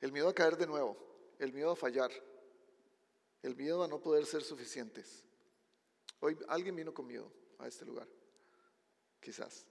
El 0.00 0.12
miedo 0.12 0.28
a 0.28 0.34
caer 0.34 0.56
de 0.56 0.66
nuevo, 0.66 0.96
el 1.38 1.52
miedo 1.52 1.72
a 1.72 1.76
fallar, 1.76 2.10
el 3.42 3.54
miedo 3.54 3.82
a 3.82 3.88
no 3.88 4.00
poder 4.00 4.24
ser 4.24 4.42
suficientes. 4.42 5.24
Hoy 6.20 6.38
alguien 6.48 6.76
vino 6.76 6.94
con 6.94 7.06
miedo 7.06 7.30
a 7.58 7.68
este 7.68 7.84
lugar, 7.84 8.08
quizás. 9.20 9.66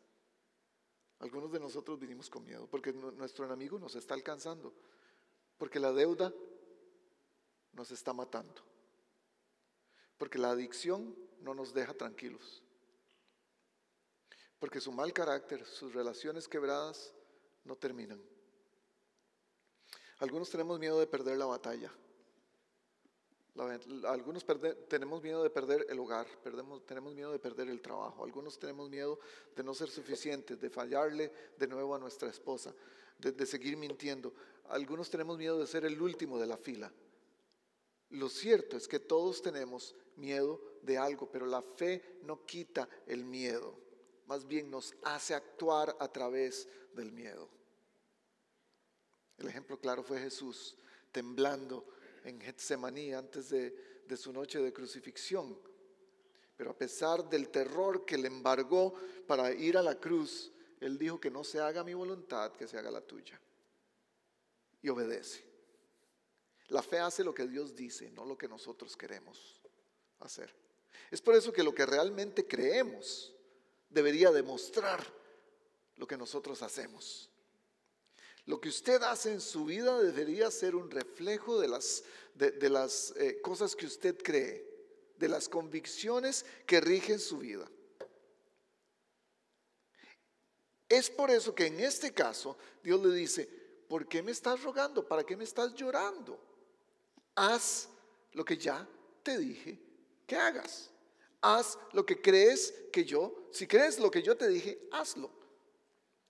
Algunos 1.19 1.51
de 1.51 1.60
nosotros 1.60 1.99
vinimos 1.99 2.30
con 2.30 2.45
miedo 2.45 2.67
porque 2.67 2.91
nuestro 2.93 3.45
enemigo 3.45 3.80
nos 3.80 3.95
está 3.95 4.13
alcanzando, 4.13 4.73
porque 5.58 5.80
la 5.80 5.91
deuda 5.91 6.34
nos 7.71 7.91
está 7.91 8.13
matando, 8.13 8.62
porque 10.17 10.38
la 10.38 10.51
adicción 10.51 11.15
no 11.39 11.54
nos 11.54 11.73
deja 11.73 11.93
tranquilos, 11.93 12.63
porque 14.60 14.82
su 14.82 14.91
mal 14.91 15.13
carácter, 15.13 15.65
sus 15.65 15.93
relaciones 15.93 16.47
quebradas 16.47 17.13
no 17.63 17.75
terminan. 17.75 18.21
Algunos 20.19 20.49
tenemos 20.49 20.80
miedo 20.80 20.99
de 20.99 21.08
perder 21.08 21.38
la 21.38 21.45
batalla. 21.45 21.91
Algunos 24.07 24.45
tenemos 24.89 25.21
miedo 25.23 25.41
de 25.41 25.49
perder 25.49 25.85
el 25.89 25.99
hogar, 25.99 26.27
tenemos 26.85 27.13
miedo 27.15 27.31
de 27.31 27.39
perder 27.39 27.69
el 27.69 27.81
trabajo, 27.81 28.23
algunos 28.23 28.59
tenemos 28.59 28.89
miedo 28.89 29.19
de 29.55 29.63
no 29.63 29.73
ser 29.73 29.89
suficientes, 29.89 30.59
de 30.59 30.69
fallarle 30.69 31.31
de 31.57 31.67
nuevo 31.67 31.95
a 31.95 31.99
nuestra 31.99 32.29
esposa, 32.29 32.73
de 33.17 33.45
seguir 33.45 33.77
mintiendo. 33.77 34.33
Algunos 34.69 35.09
tenemos 35.09 35.37
miedo 35.37 35.57
de 35.57 35.67
ser 35.67 35.85
el 35.85 36.01
último 36.01 36.37
de 36.37 36.47
la 36.47 36.57
fila. 36.57 36.91
Lo 38.09 38.29
cierto 38.29 38.75
es 38.75 38.87
que 38.87 38.99
todos 38.99 39.41
tenemos 39.41 39.95
miedo 40.17 40.61
de 40.81 40.97
algo, 40.97 41.29
pero 41.31 41.45
la 41.45 41.61
fe 41.61 42.19
no 42.23 42.45
quita 42.45 42.87
el 43.07 43.23
miedo, 43.23 43.73
más 44.27 44.45
bien 44.45 44.69
nos 44.69 44.93
hace 45.03 45.33
actuar 45.33 45.95
a 45.99 46.11
través 46.11 46.67
del 46.93 47.11
miedo. 47.11 47.49
El 49.37 49.47
ejemplo 49.47 49.79
claro 49.79 50.03
fue 50.03 50.19
Jesús 50.19 50.77
temblando 51.11 51.85
en 52.25 52.41
Getsemaní 52.41 53.13
antes 53.13 53.49
de, 53.49 54.03
de 54.07 54.17
su 54.17 54.33
noche 54.33 54.59
de 54.59 54.73
crucifixión. 54.73 55.57
Pero 56.57 56.71
a 56.71 56.77
pesar 56.77 57.27
del 57.29 57.49
terror 57.49 58.05
que 58.05 58.17
le 58.17 58.27
embargó 58.27 58.93
para 59.27 59.53
ir 59.53 59.77
a 59.77 59.81
la 59.81 59.99
cruz, 59.99 60.51
él 60.79 60.97
dijo 60.97 61.19
que 61.19 61.31
no 61.31 61.43
se 61.43 61.59
haga 61.59 61.83
mi 61.83 61.93
voluntad, 61.93 62.51
que 62.53 62.67
se 62.67 62.77
haga 62.77 62.91
la 62.91 63.01
tuya. 63.01 63.39
Y 64.81 64.89
obedece. 64.89 65.43
La 66.69 66.81
fe 66.81 66.99
hace 66.99 67.23
lo 67.23 67.33
que 67.33 67.47
Dios 67.47 67.75
dice, 67.75 68.09
no 68.11 68.25
lo 68.25 68.38
que 68.38 68.47
nosotros 68.47 68.97
queremos 68.97 69.61
hacer. 70.19 70.53
Es 71.11 71.21
por 71.21 71.35
eso 71.35 71.53
que 71.53 71.63
lo 71.63 71.75
que 71.75 71.85
realmente 71.85 72.47
creemos 72.47 73.33
debería 73.89 74.31
demostrar 74.31 75.05
lo 75.97 76.07
que 76.07 76.17
nosotros 76.17 76.61
hacemos. 76.61 77.29
Lo 78.45 78.62
que 78.62 78.69
usted 78.69 79.01
hace 79.01 79.31
en 79.31 79.41
su 79.41 79.65
vida 79.65 79.99
debería 79.99 80.51
ser 80.51 80.75
un 80.75 80.91
reflejo 80.91 81.60
de 81.60 81.67
las, 81.67 82.03
de, 82.36 82.69
las 82.69 83.13
eh, 83.17 83.41
cosas 83.41 83.75
que 83.75 83.88
usted 83.88 84.21
cree, 84.21 84.63
de 85.17 85.27
las 85.27 85.49
convicciones 85.49 86.45
que 86.67 86.79
rigen 86.79 87.19
su 87.19 87.39
vida. 87.39 87.67
Es 90.88 91.10
por 91.10 91.31
eso 91.31 91.55
que 91.55 91.65
en 91.65 91.79
este 91.79 92.13
caso 92.13 92.55
Dios 92.84 93.03
le 93.03 93.15
dice, 93.15 93.49
¿por 93.89 94.08
qué 94.08 94.21
me 94.21 94.31
estás 94.31 94.62
rogando? 94.62 95.08
¿Para 95.08 95.23
qué 95.23 95.36
me 95.36 95.43
estás 95.43 95.73
llorando? 95.73 96.39
Haz 97.34 97.89
lo 98.34 98.45
que 98.45 98.58
ya 98.58 98.88
te 99.23 99.39
dije 99.39 99.79
que 100.27 100.36
hagas. 100.36 100.91
Haz 101.41 101.79
lo 101.93 102.05
que 102.05 102.21
crees 102.21 102.73
que 102.91 103.03
yo, 103.03 103.49
si 103.51 103.65
crees 103.65 103.99
lo 103.99 104.12
que 104.12 104.21
yo 104.21 104.38
te 104.38 104.47
dije, 104.47 104.88
hazlo. 104.91 105.31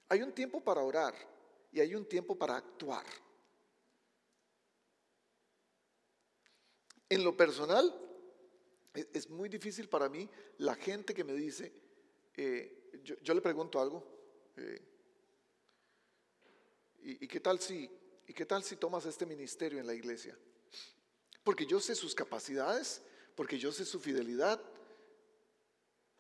Hay 0.08 0.22
un 0.22 0.32
tiempo 0.32 0.62
para 0.62 0.82
orar 0.82 1.35
y 1.76 1.82
hay 1.82 1.94
un 1.94 2.06
tiempo 2.06 2.38
para 2.38 2.56
actuar. 2.56 3.06
En 7.10 7.22
lo 7.22 7.36
personal, 7.36 7.94
e, 8.94 9.10
es 9.14 9.30
muy 9.30 9.50
difícil 9.50 9.90
para 9.90 10.08
mí 10.08 10.28
la 10.60 10.76
gente 10.76 11.14
que 11.14 11.26
me 11.26 11.34
dice, 11.34 11.74
eh, 12.38 12.92
yo, 13.22 13.34
le 13.34 13.42
pregunto 13.42 13.82
algo, 13.82 14.08
eh, 14.56 14.82
¿y, 17.04 17.28
qué 17.28 17.42
tal 17.42 17.60
si, 17.60 17.92
¿y 18.26 18.34
qué 18.34 18.46
tal 18.46 18.64
si 18.64 18.78
tomas 18.78 19.06
este 19.06 19.26
ministerio 19.26 19.78
en 19.78 19.88
la 19.88 19.94
iglesia? 19.94 20.38
Porque 21.44 21.66
yo 21.66 21.82
sé 21.82 21.94
sus 21.94 22.16
capacidades, 22.16 23.02
porque 23.36 23.60
yo 23.60 23.74
sé 23.74 23.84
su 23.84 24.00
fidelidad 24.00 24.64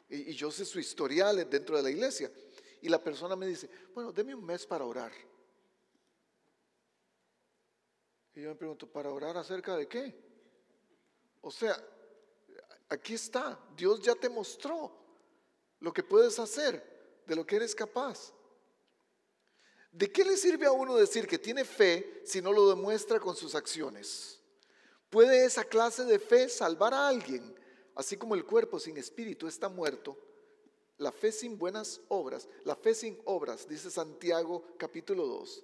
y, 0.09 0.31
y 0.31 0.33
yo 0.33 0.51
sé 0.51 0.65
su 0.65 0.81
historial 0.81 1.49
dentro 1.49 1.77
de 1.77 1.83
la 1.83 1.91
iglesia. 1.91 2.29
Y 2.81 2.89
la 2.89 3.01
persona 3.01 3.37
me 3.37 3.47
dice, 3.47 3.69
bueno, 3.93 4.11
deme 4.11 4.35
un 4.35 4.45
mes 4.45 4.65
para 4.67 4.83
orar. 4.83 5.13
Y 8.36 8.41
yo 8.41 8.50
me 8.50 8.56
pregunto, 8.56 8.86
¿para 8.86 9.12
orar 9.12 9.38
acerca 9.38 9.78
de 9.78 9.88
qué? 9.88 10.13
O 11.41 11.50
sea, 11.50 11.82
aquí 12.89 13.13
está, 13.13 13.58
Dios 13.78 14.02
ya 14.02 14.13
te 14.13 14.28
mostró 14.28 14.91
lo 15.80 15.93
que 15.93 16.04
puedes 16.04 16.38
hacer, 16.39 17.24
de 17.26 17.36
lo 17.36 17.45
que 17.45 17.56
eres 17.56 17.74
capaz. 17.74 18.34
¿De 19.91 20.12
qué 20.12 20.26
le 20.26 20.36
sirve 20.36 20.65
a 20.65 20.74
uno 20.74 20.98
decir 20.98 21.26
que 21.26 21.39
tiene 21.39 21.63
fe 21.63 22.21
si 22.26 22.41
no 22.41 22.52
lo 22.52 22.67
demuestra 22.67 23.19
con 23.19 23.38
sus 23.38 23.56
acciones? 23.56 24.41
¿Puede 25.10 25.45
esa 25.45 25.63
clase 25.63 26.04
de 26.04 26.19
fe 26.19 26.50
salvar 26.50 26.93
a 26.93 27.08
alguien? 27.08 27.56
Así 27.95 28.17
como 28.17 28.36
el 28.36 28.45
cuerpo 28.45 28.78
sin 28.78 28.98
espíritu 28.98 29.48
está 29.48 29.69
muerto, 29.69 30.17
la 30.98 31.13
fe 31.13 31.32
sin 31.32 31.58
buenas 31.58 32.02
obras, 32.10 32.50
la 32.65 32.76
fe 32.76 32.93
sin 32.93 33.17
obras, 33.24 33.65
dice 33.69 33.89
Santiago 33.89 34.65
capítulo 34.78 35.26
2, 35.26 35.63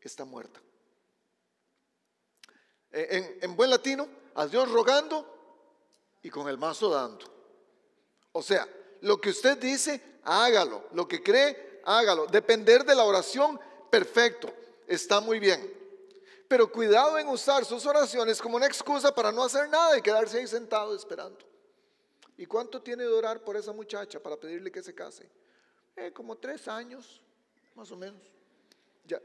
está 0.00 0.24
muerta. 0.24 0.62
En, 2.92 3.54
buen 3.54 3.70
latino, 3.70 4.08
a 4.34 4.46
Dios 4.46 4.70
rogando 4.70 5.26
y 6.22 6.30
con 6.30 6.48
el 6.48 6.58
mazo 6.58 6.90
dando. 6.90 7.24
O 8.32 8.42
sea, 8.42 8.68
lo 9.02 9.20
que 9.20 9.30
usted 9.30 9.58
dice, 9.58 10.18
hágalo. 10.24 10.84
Lo 10.92 11.06
que 11.06 11.22
cree, 11.22 11.82
hágalo. 11.84 12.26
Depender 12.26 12.84
de 12.84 12.94
la 12.94 13.04
oración, 13.04 13.60
perfecto. 13.90 14.52
Está 14.86 15.20
muy 15.20 15.38
bien. 15.38 15.78
Pero 16.48 16.70
cuidado 16.70 17.16
en 17.18 17.28
usar 17.28 17.64
sus 17.64 17.86
oraciones 17.86 18.42
como 18.42 18.56
una 18.56 18.66
excusa 18.66 19.14
para 19.14 19.30
no 19.30 19.44
hacer 19.44 19.68
nada 19.68 19.96
y 19.96 20.02
quedarse 20.02 20.38
ahí 20.38 20.48
sentado 20.48 20.94
esperando. 20.96 21.38
¿Y 22.36 22.46
cuánto 22.46 22.82
tiene 22.82 23.04
de 23.04 23.12
orar 23.12 23.44
por 23.44 23.56
esa 23.56 23.72
muchacha 23.72 24.18
para 24.18 24.36
pedirle 24.36 24.72
que 24.72 24.82
se 24.82 24.94
case? 24.94 25.30
Eh, 25.94 26.10
como 26.12 26.36
tres 26.36 26.66
años, 26.66 27.20
más 27.76 27.90
o 27.92 27.96
menos. 27.96 28.22
Ya, 29.04 29.20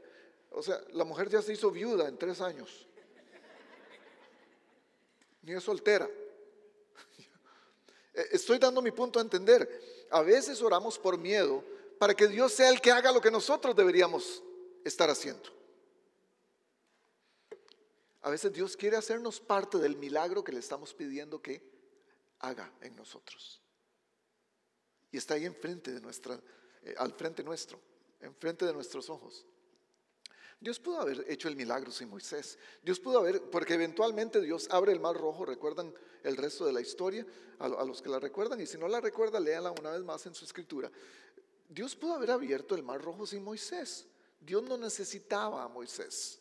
o 0.52 0.62
sea, 0.62 0.80
la 0.92 1.04
mujer 1.04 1.28
ya 1.28 1.42
se 1.42 1.52
hizo 1.52 1.70
viuda 1.70 2.06
en 2.06 2.16
tres 2.16 2.40
años 2.40 2.85
ni 5.46 5.52
es 5.52 5.62
soltera. 5.62 6.10
Estoy 8.32 8.58
dando 8.58 8.82
mi 8.82 8.90
punto 8.90 9.20
a 9.20 9.22
entender. 9.22 10.06
A 10.10 10.20
veces 10.22 10.60
oramos 10.60 10.98
por 10.98 11.16
miedo 11.16 11.64
para 11.98 12.14
que 12.14 12.26
Dios 12.26 12.52
sea 12.52 12.68
el 12.68 12.80
que 12.80 12.90
haga 12.90 13.12
lo 13.12 13.20
que 13.20 13.30
nosotros 13.30 13.74
deberíamos 13.74 14.42
estar 14.84 15.08
haciendo. 15.08 15.48
A 18.22 18.30
veces 18.30 18.52
Dios 18.52 18.76
quiere 18.76 18.96
hacernos 18.96 19.38
parte 19.38 19.78
del 19.78 19.96
milagro 19.96 20.42
que 20.42 20.50
le 20.50 20.58
estamos 20.58 20.92
pidiendo 20.92 21.40
que 21.40 21.62
haga 22.40 22.72
en 22.80 22.96
nosotros. 22.96 23.62
Y 25.12 25.16
está 25.16 25.34
ahí 25.34 25.44
enfrente 25.44 25.92
de 25.92 26.00
nuestra, 26.00 26.40
eh, 26.82 26.96
al 26.98 27.12
frente 27.12 27.44
nuestro, 27.44 27.78
enfrente 28.20 28.64
de 28.64 28.72
nuestros 28.72 29.08
ojos. 29.08 29.46
Dios 30.58 30.80
pudo 30.80 31.00
haber 31.00 31.24
hecho 31.28 31.48
el 31.48 31.56
milagro 31.56 31.90
sin 31.90 32.08
Moisés. 32.08 32.58
Dios 32.82 32.98
pudo 32.98 33.18
haber, 33.18 33.42
porque 33.50 33.74
eventualmente 33.74 34.40
Dios 34.40 34.66
abre 34.70 34.92
el 34.92 35.00
mar 35.00 35.16
rojo, 35.16 35.44
recuerdan 35.44 35.92
el 36.22 36.36
resto 36.36 36.64
de 36.64 36.72
la 36.72 36.80
historia, 36.80 37.26
a, 37.58 37.68
los 37.68 38.02
que 38.02 38.08
la 38.08 38.18
recuerdan, 38.18 38.60
y 38.60 38.66
si 38.66 38.78
no 38.78 38.88
la 38.88 39.00
recuerda, 39.00 39.38
léala 39.38 39.72
una 39.72 39.90
vez 39.90 40.02
más 40.02 40.24
en 40.26 40.34
su 40.34 40.44
escritura. 40.44 40.90
Dios 41.68 41.94
pudo 41.94 42.14
haber 42.14 42.30
abierto 42.30 42.74
el 42.74 42.82
mar 42.82 43.00
rojo 43.00 43.26
sin 43.26 43.44
Moisés. 43.44 44.06
Dios 44.40 44.62
no 44.62 44.76
necesitaba 44.78 45.62
a 45.62 45.68
Moisés. 45.68 46.40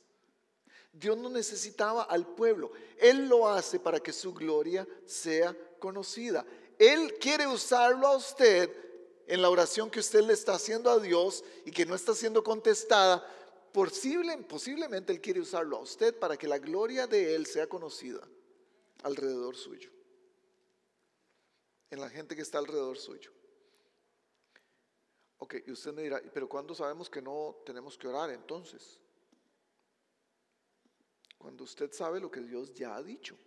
Dios 0.93 1.17
no 1.17 1.29
necesitaba 1.29 2.03
al 2.03 2.25
pueblo. 2.25 2.71
Él 2.97 3.27
lo 3.27 3.49
hace 3.49 3.79
para 3.79 3.99
que 3.99 4.13
su 4.13 4.33
gloria 4.33 4.87
sea 5.05 5.55
conocida. 5.79 6.45
Él 6.79 7.15
quiere 7.19 7.47
usarlo 7.47 8.07
a 8.07 8.15
usted 8.15 8.71
en 9.27 9.41
la 9.41 9.49
oración 9.49 9.89
que 9.89 9.99
usted 9.99 10.21
le 10.21 10.33
está 10.33 10.53
haciendo 10.53 10.89
a 10.89 10.99
Dios 10.99 11.43
y 11.65 11.71
que 11.71 11.85
no 11.85 11.95
está 11.95 12.13
siendo 12.13 12.43
contestada 12.43 13.25
Posible, 13.75 14.37
posiblemente 14.37 15.11
Él 15.11 15.19
quiere 15.19 15.41
usarlo 15.41 15.75
a 15.75 15.81
usted 15.81 16.17
para 16.17 16.37
que 16.37 16.47
la 16.47 16.59
gloria 16.59 17.07
de 17.07 17.35
Él 17.35 17.45
sea 17.45 17.67
conocida 17.67 18.25
alrededor 19.03 19.57
suyo, 19.57 19.91
en 21.89 21.99
la 21.99 22.09
gente 22.09 22.37
que 22.37 22.41
está 22.41 22.57
alrededor 22.57 22.97
suyo. 22.97 23.33
Ok, 25.39 25.55
y 25.67 25.71
usted 25.73 25.91
me 25.91 26.03
dirá, 26.03 26.21
pero 26.33 26.47
¿cuándo 26.47 26.73
sabemos 26.73 27.09
que 27.09 27.21
no 27.21 27.57
tenemos 27.65 27.97
que 27.97 28.07
orar 28.07 28.29
entonces? 28.29 29.01
Cuando 31.37 31.65
usted 31.65 31.91
sabe 31.91 32.21
lo 32.21 32.31
que 32.31 32.39
Dios 32.39 32.73
ya 32.73 32.95
ha 32.95 33.03
dicho. 33.03 33.37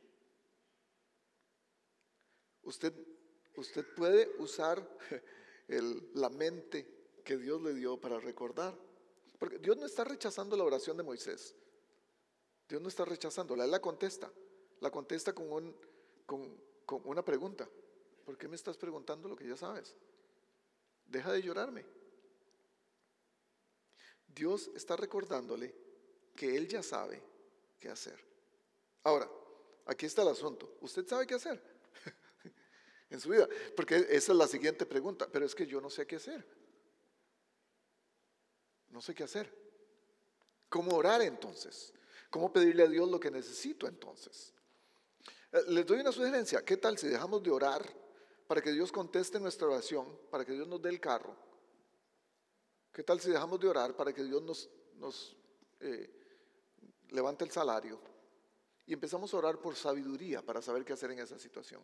Usted, 2.65 2.93
usted 3.57 3.95
puede 3.97 4.29
usar 4.41 4.87
la 5.69 6.29
mente 6.29 6.87
que 7.25 7.39
Dios 7.39 7.63
le 7.63 7.73
dio 7.73 7.99
para 7.99 8.21
recordar. 8.21 8.88
Porque 9.39 9.59
Dios 9.59 9.77
no 9.77 9.87
está 9.87 10.05
rechazando 10.05 10.57
la 10.57 10.65
oración 10.65 10.97
de 10.97 11.03
Moisés. 11.03 11.55
Dios 12.69 12.83
no 12.83 12.89
está 12.89 13.05
rechazándola, 13.05 13.65
Él 13.65 13.71
la 13.71 13.81
contesta. 13.81 14.31
La 14.81 14.91
contesta 14.91 15.33
con, 15.33 15.75
con, 16.27 16.61
una 17.05 17.25
pregunta. 17.25 17.69
¿por 18.25 18.37
qué 18.37 18.47
me 18.47 18.57
estás 18.57 18.77
preguntando 18.77 19.27
lo 19.29 19.37
que 19.37 19.49
ya 19.49 19.57
sabes? 19.57 19.95
Deja 21.07 21.33
de 21.33 21.43
llorarme. 21.43 21.85
Dios 24.27 24.71
está 24.75 24.97
recordándole 24.97 25.75
que 26.37 26.55
Él 26.55 26.69
ya 26.69 26.83
sabe 26.83 27.23
qué 27.81 27.89
hacer. 27.89 28.23
Ahora, 29.03 29.29
aquí 29.87 30.07
está 30.07 30.23
el 30.23 30.29
asunto. 30.29 30.77
¿Usted 30.83 31.07
sabe 31.07 31.27
qué 31.27 31.35
hacer 31.35 31.63
en 33.11 33.19
su 33.19 33.31
vida? 33.31 33.49
Porque 33.75 33.97
esa 34.11 34.33
es 34.33 34.39
la 34.39 34.47
siguiente 34.47 34.85
pregunta. 34.85 35.27
Pero 35.33 35.47
es 35.47 35.55
que 35.55 35.67
yo 35.67 35.81
no 35.81 35.89
sé 35.89 36.07
qué 36.07 36.17
hacer. 36.17 36.45
No 38.91 39.01
sé 39.01 39.15
qué 39.15 39.25
hacer. 39.25 39.53
¿Cómo 40.69 40.97
orar 40.97 41.23
entonces? 41.23 41.93
¿Cómo 42.31 42.53
pedirle 42.53 42.83
a 42.83 42.89
Dios 42.89 43.11
lo 43.11 43.19
que 43.19 43.31
necesito 43.31 43.87
entonces? 43.87 44.53
Eh, 45.53 45.63
les 45.69 45.87
doy 45.87 46.01
una 46.01 46.13
sugerencia. 46.13 46.65
¿Qué 46.65 46.77
tal 46.77 46.99
si 46.99 47.09
dejamos 47.09 47.43
de 47.43 47.51
orar 47.51 47.83
para 48.47 48.61
que 48.61 48.73
Dios 48.73 48.93
conteste 48.93 49.41
nuestra 49.41 49.67
oración, 49.67 50.19
para 50.31 50.45
que 50.45 50.53
Dios 50.53 50.69
nos 50.69 50.81
dé 50.83 50.91
el 50.91 51.01
carro? 51.01 51.37
¿Qué 52.93 53.03
tal 53.03 53.21
si 53.21 53.31
dejamos 53.31 53.61
de 53.61 53.69
orar 53.69 53.97
para 53.97 54.13
que 54.13 54.25
Dios 54.25 54.43
nos, 54.43 54.69
nos 54.95 55.37
eh, 55.81 56.11
levante 57.11 57.45
el 57.45 57.51
salario? 57.51 58.01
Y 58.87 58.95
empezamos 58.95 59.33
a 59.33 59.37
orar 59.37 59.59
por 59.61 59.77
sabiduría 59.77 60.43
para 60.43 60.63
saber 60.63 60.85
qué 60.85 60.95
hacer 60.95 61.11
en 61.11 61.21
esa 61.21 61.39
situación. 61.39 61.83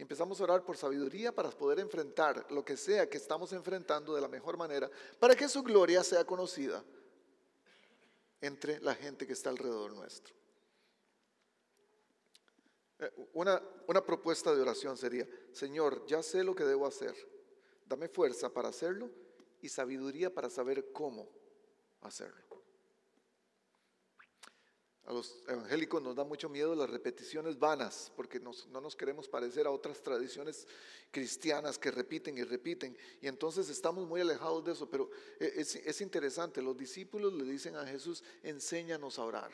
Empezamos 0.00 0.40
a 0.40 0.44
orar 0.44 0.64
por 0.64 0.78
sabiduría 0.78 1.30
para 1.30 1.50
poder 1.50 1.78
enfrentar 1.78 2.50
lo 2.50 2.64
que 2.64 2.78
sea 2.78 3.10
que 3.10 3.18
estamos 3.18 3.52
enfrentando 3.52 4.14
de 4.14 4.22
la 4.22 4.28
mejor 4.28 4.56
manera, 4.56 4.90
para 5.18 5.36
que 5.36 5.46
su 5.46 5.62
gloria 5.62 6.02
sea 6.02 6.24
conocida 6.24 6.82
entre 8.40 8.80
la 8.80 8.94
gente 8.94 9.26
que 9.26 9.34
está 9.34 9.50
alrededor 9.50 9.92
nuestro. 9.92 10.34
Eh, 12.98 13.12
una, 13.34 13.62
una 13.88 14.02
propuesta 14.02 14.54
de 14.54 14.62
oración 14.62 14.96
sería, 14.96 15.28
Señor, 15.52 16.06
ya 16.06 16.22
sé 16.22 16.44
lo 16.44 16.54
que 16.54 16.64
debo 16.64 16.86
hacer, 16.86 17.14
dame 17.84 18.08
fuerza 18.08 18.48
para 18.48 18.70
hacerlo 18.70 19.10
y 19.60 19.68
sabiduría 19.68 20.32
para 20.32 20.48
saber 20.48 20.92
cómo 20.92 21.28
hacerlo. 22.00 22.49
A 25.06 25.12
los 25.12 25.42
evangélicos 25.48 26.02
nos 26.02 26.14
da 26.14 26.24
mucho 26.24 26.48
miedo 26.48 26.74
las 26.74 26.88
repeticiones 26.88 27.58
vanas, 27.58 28.12
porque 28.14 28.38
no 28.38 28.80
nos 28.80 28.94
queremos 28.94 29.28
parecer 29.28 29.66
a 29.66 29.70
otras 29.70 30.02
tradiciones 30.02 30.68
cristianas 31.10 31.78
que 31.78 31.90
repiten 31.90 32.36
y 32.36 32.44
repiten, 32.44 32.96
y 33.20 33.26
entonces 33.26 33.68
estamos 33.70 34.06
muy 34.06 34.20
alejados 34.20 34.64
de 34.64 34.72
eso, 34.72 34.88
pero 34.88 35.10
e, 35.40 35.52
es, 35.56 35.76
es 35.76 36.00
interesante, 36.00 36.62
los 36.62 36.76
discípulos 36.76 37.32
le 37.32 37.44
dicen 37.44 37.76
a 37.76 37.86
Jesús, 37.86 38.22
enséñanos 38.42 39.18
a 39.18 39.24
orar. 39.24 39.50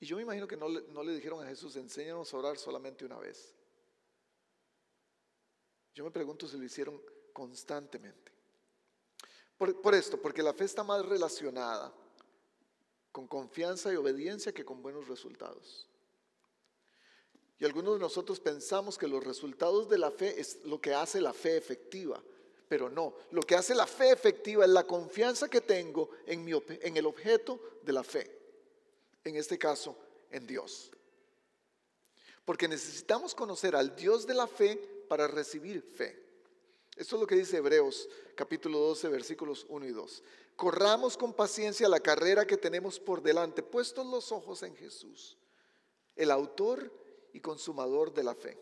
Y 0.00 0.06
yo 0.06 0.16
me 0.16 0.22
imagino 0.22 0.46
que 0.46 0.56
no 0.56 0.68
le, 0.68 0.82
no 0.88 1.02
le 1.02 1.14
dijeron 1.14 1.44
a 1.44 1.48
Jesús, 1.48 1.74
enséñanos 1.76 2.32
a 2.32 2.36
orar 2.36 2.56
solamente 2.56 3.04
una 3.04 3.18
vez. 3.18 3.52
Yo 5.92 6.04
me 6.04 6.12
pregunto 6.12 6.46
si 6.46 6.56
lo 6.56 6.62
hicieron 6.62 7.02
constantemente. 7.32 8.32
Por, 9.56 9.82
por 9.82 9.94
esto, 9.96 10.22
porque 10.22 10.40
la 10.40 10.54
fe 10.54 10.64
está 10.64 10.84
más 10.84 11.04
relacionada 11.04 11.92
con 13.18 13.26
confianza 13.26 13.92
y 13.92 13.96
obediencia 13.96 14.52
que 14.52 14.64
con 14.64 14.80
buenos 14.80 15.08
resultados. 15.08 15.88
Y 17.58 17.64
algunos 17.64 17.94
de 17.94 17.98
nosotros 17.98 18.38
pensamos 18.38 18.96
que 18.96 19.08
los 19.08 19.24
resultados 19.24 19.88
de 19.88 19.98
la 19.98 20.12
fe 20.12 20.40
es 20.40 20.64
lo 20.66 20.80
que 20.80 20.94
hace 20.94 21.20
la 21.20 21.32
fe 21.32 21.56
efectiva, 21.56 22.22
pero 22.68 22.88
no, 22.88 23.16
lo 23.32 23.42
que 23.42 23.56
hace 23.56 23.74
la 23.74 23.88
fe 23.88 24.12
efectiva 24.12 24.64
es 24.64 24.70
la 24.70 24.86
confianza 24.86 25.48
que 25.48 25.60
tengo 25.60 26.10
en, 26.26 26.44
mi, 26.44 26.52
en 26.68 26.96
el 26.96 27.06
objeto 27.06 27.60
de 27.82 27.92
la 27.92 28.04
fe, 28.04 28.30
en 29.24 29.34
este 29.34 29.58
caso, 29.58 29.96
en 30.30 30.46
Dios. 30.46 30.92
Porque 32.44 32.68
necesitamos 32.68 33.34
conocer 33.34 33.74
al 33.74 33.96
Dios 33.96 34.28
de 34.28 34.34
la 34.34 34.46
fe 34.46 34.76
para 35.08 35.26
recibir 35.26 35.82
fe. 35.82 36.24
Esto 36.94 37.16
es 37.16 37.20
lo 37.20 37.26
que 37.26 37.34
dice 37.34 37.56
Hebreos 37.56 38.08
capítulo 38.36 38.78
12 38.78 39.08
versículos 39.08 39.66
1 39.68 39.86
y 39.86 39.90
2 39.90 40.22
corramos 40.58 41.16
con 41.16 41.32
paciencia 41.32 41.88
la 41.88 42.00
carrera 42.00 42.44
que 42.44 42.56
tenemos 42.56 42.98
por 42.98 43.22
delante, 43.22 43.62
puestos 43.62 44.04
los 44.04 44.32
ojos 44.32 44.64
en 44.64 44.74
Jesús, 44.74 45.38
el 46.16 46.32
autor 46.32 46.92
y 47.32 47.38
consumador 47.38 48.12
de 48.12 48.24
la 48.24 48.34
fe. 48.34 48.58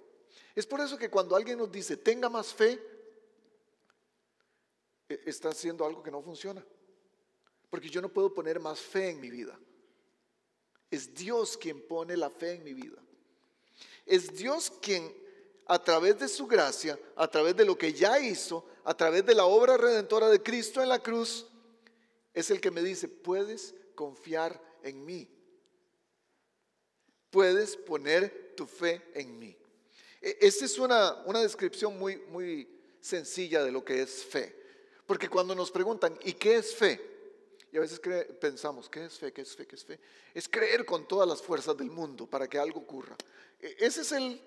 Es 0.55 0.67
por 0.67 0.81
eso 0.81 0.99
que 0.99 1.09
cuando 1.09 1.35
alguien 1.35 1.57
nos 1.57 1.73
dice, 1.73 1.97
tenga 1.97 2.29
más 2.29 2.53
fe, 2.53 2.79
e, 5.09 5.23
está 5.25 5.49
haciendo 5.49 5.87
algo 5.87 6.03
que 6.03 6.11
no 6.11 6.21
funciona. 6.21 6.63
Porque 7.71 7.89
yo 7.89 8.03
no 8.03 8.11
puedo 8.11 8.35
poner 8.35 8.61
más 8.61 8.79
fe 8.79 9.09
en 9.09 9.19
mi 9.19 9.31
vida. 9.31 9.59
Es 10.91 11.15
Dios 11.15 11.57
quien 11.57 11.81
pone 11.81 12.15
la 12.15 12.29
fe 12.29 12.57
en 12.57 12.65
mi 12.65 12.75
vida. 12.75 13.03
Es 14.05 14.37
Dios 14.37 14.71
quien 14.83 15.17
a 15.65 15.83
través 15.83 16.19
de 16.19 16.29
su 16.29 16.47
gracia, 16.47 17.01
a 17.17 17.27
través 17.27 17.57
de 17.57 17.65
lo 17.65 17.79
que 17.79 17.95
ya 17.95 18.21
hizo, 18.21 18.67
a 18.85 18.95
través 18.95 19.25
de 19.25 19.35
la 19.35 19.47
obra 19.47 19.79
redentora 19.79 20.29
de 20.29 20.43
Cristo 20.43 20.83
en 20.83 20.91
la 20.91 21.03
cruz, 21.03 21.47
es 22.37 22.51
el 22.51 22.61
que 22.61 22.71
me 22.71 22.83
dice, 22.83 23.09
puedes 23.09 23.75
confiar 23.95 24.63
en 24.83 25.05
mí. 25.07 25.27
Puedes 27.31 27.79
poner 27.79 28.53
tu 28.55 28.67
fe 28.67 29.03
en 29.15 29.39
mí. 29.39 29.57
E, 30.21 30.37
esta 30.43 30.67
es 30.67 30.79
una, 30.79 31.15
una 31.25 31.41
descripción 31.41 31.99
muy, 31.99 32.19
muy 32.29 32.69
sencilla 33.01 33.65
de 33.65 33.73
lo 33.73 33.83
que 33.83 34.03
es 34.03 34.23
fe. 34.23 34.55
Porque 35.07 35.31
cuando 35.31 35.55
nos 35.55 35.71
preguntan, 35.71 36.19
¿y 36.25 36.35
qué 36.35 36.57
es 36.57 36.75
fe? 36.75 37.01
Y 37.73 37.79
a 37.79 37.81
veces 37.81 38.01
pensamos, 38.39 38.91
¿qué 38.91 39.07
es 39.07 39.19
fe? 39.19 39.33
¿Qué 39.33 39.41
es 39.41 39.57
fe? 39.57 39.67
¿Qué 39.67 39.77
es 39.77 39.85
fe? 39.85 39.99
Es 40.35 40.47
creer 40.47 40.85
con 40.85 41.09
todas 41.09 41.27
las 41.27 41.41
fuerzas 41.41 41.75
del 41.75 41.91
mundo 41.91 42.27
para 42.27 42.47
que 42.49 42.59
algo 42.59 42.81
ocurra. 42.81 43.17
E, 43.59 43.77
esa 43.79 44.03
es 44.03 44.13
el, 44.13 44.43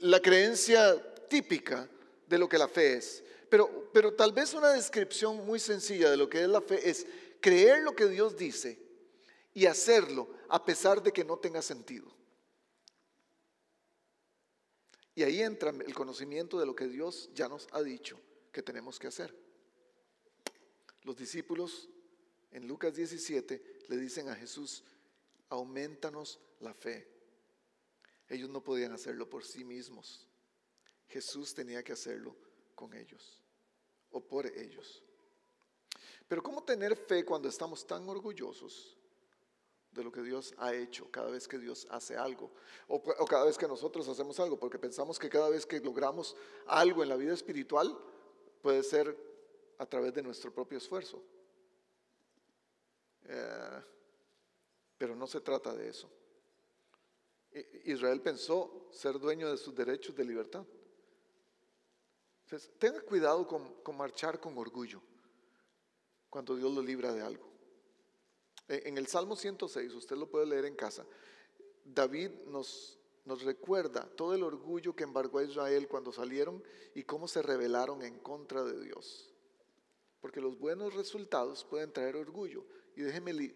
la 0.00 0.20
creencia 0.20 1.00
típica 1.28 1.88
de 2.26 2.36
lo 2.36 2.48
que 2.48 2.58
la 2.58 2.66
fe 2.66 2.94
es. 2.94 3.22
Pero, 3.48 3.90
pero 3.92 4.14
tal 4.14 4.32
vez 4.32 4.54
una 4.54 4.72
descripción 4.72 5.46
muy 5.46 5.58
sencilla 5.58 6.10
de 6.10 6.16
lo 6.16 6.28
que 6.28 6.42
es 6.42 6.48
la 6.48 6.60
fe 6.60 6.88
es 6.88 7.06
creer 7.40 7.82
lo 7.82 7.94
que 7.94 8.06
Dios 8.06 8.36
dice 8.36 8.78
y 9.54 9.66
hacerlo 9.66 10.28
a 10.48 10.64
pesar 10.64 11.02
de 11.02 11.12
que 11.12 11.24
no 11.24 11.38
tenga 11.38 11.62
sentido. 11.62 12.06
Y 15.14 15.22
ahí 15.22 15.40
entra 15.40 15.70
el 15.70 15.94
conocimiento 15.94 16.58
de 16.58 16.66
lo 16.66 16.74
que 16.74 16.88
Dios 16.88 17.30
ya 17.34 17.48
nos 17.48 17.68
ha 17.72 17.82
dicho 17.82 18.20
que 18.52 18.62
tenemos 18.62 18.98
que 18.98 19.06
hacer. 19.06 19.34
Los 21.02 21.16
discípulos 21.16 21.88
en 22.50 22.66
Lucas 22.66 22.94
17 22.94 23.84
le 23.88 23.96
dicen 23.96 24.28
a 24.28 24.34
Jesús, 24.34 24.84
aumentanos 25.48 26.40
la 26.60 26.74
fe. 26.74 27.08
Ellos 28.28 28.50
no 28.50 28.62
podían 28.62 28.92
hacerlo 28.92 29.30
por 29.30 29.44
sí 29.44 29.64
mismos. 29.64 30.26
Jesús 31.08 31.54
tenía 31.54 31.82
que 31.82 31.92
hacerlo 31.92 32.36
con 32.76 32.94
ellos 32.94 33.40
o 34.10 34.20
por 34.20 34.46
ellos. 34.46 35.02
Pero 36.28 36.42
¿cómo 36.42 36.62
tener 36.62 36.96
fe 36.96 37.24
cuando 37.24 37.48
estamos 37.48 37.84
tan 37.84 38.08
orgullosos 38.08 38.96
de 39.90 40.04
lo 40.04 40.12
que 40.12 40.22
Dios 40.22 40.54
ha 40.58 40.74
hecho 40.74 41.10
cada 41.10 41.30
vez 41.30 41.48
que 41.48 41.58
Dios 41.58 41.86
hace 41.90 42.16
algo 42.16 42.52
o, 42.86 43.02
cada 43.02 43.46
vez 43.46 43.56
que 43.56 43.66
nosotros 43.66 44.06
hacemos 44.06 44.38
algo? 44.38 44.58
Porque 44.58 44.78
pensamos 44.78 45.18
que 45.18 45.28
cada 45.28 45.48
vez 45.48 45.66
que 45.66 45.80
logramos 45.80 46.36
algo 46.66 47.02
en 47.02 47.08
la 47.08 47.16
vida 47.16 47.32
espiritual 47.32 47.98
puede 48.62 48.82
ser 48.84 49.16
a 49.78 49.86
través 49.86 50.14
de 50.14 50.22
nuestro 50.22 50.52
propio 50.52 50.78
esfuerzo. 50.78 51.22
Eh, 53.24 53.82
pero 54.98 55.16
no 55.16 55.26
se 55.26 55.40
trata 55.40 55.74
de 55.74 55.88
eso. 55.88 56.10
Israel 57.84 58.20
pensó 58.20 58.88
ser 58.90 59.18
dueño 59.18 59.50
de 59.50 59.56
sus 59.56 59.74
derechos 59.74 60.14
de 60.14 60.24
libertad. 60.24 60.64
Entonces, 62.46 62.70
tenga 62.78 63.00
cuidado 63.00 63.44
con, 63.44 63.96
marchar 63.96 64.38
con 64.38 64.56
orgullo 64.56 65.02
cuando 66.30 66.54
Dios 66.54 66.72
lo 66.72 66.80
libra 66.80 67.12
de 67.12 67.20
algo. 67.20 67.44
En 68.68 68.96
el 68.98 69.08
Salmo 69.08 69.34
106, 69.34 69.92
usted 69.94 70.16
lo 70.16 70.30
puede 70.30 70.46
leer 70.46 70.64
en 70.64 70.76
casa, 70.76 71.04
David 71.84 72.30
nos, 72.46 72.98
nos 73.24 73.42
recuerda 73.42 74.08
todo 74.14 74.32
el 74.34 74.44
orgullo 74.44 74.94
que 74.94 75.02
embargó 75.02 75.38
a 75.38 75.44
Israel 75.44 75.88
cuando 75.88 76.12
salieron 76.12 76.62
y 76.94 77.02
cómo 77.02 77.26
se 77.26 77.42
rebelaron 77.42 78.02
en 78.02 78.20
contra 78.20 78.62
de 78.62 78.80
Dios. 78.80 79.34
Porque 80.20 80.40
los 80.40 80.56
buenos 80.56 80.94
resultados 80.94 81.64
pueden 81.64 81.92
traer 81.92 82.14
orgullo. 82.14 82.64
Y 82.94 83.02
déjeme 83.02 83.54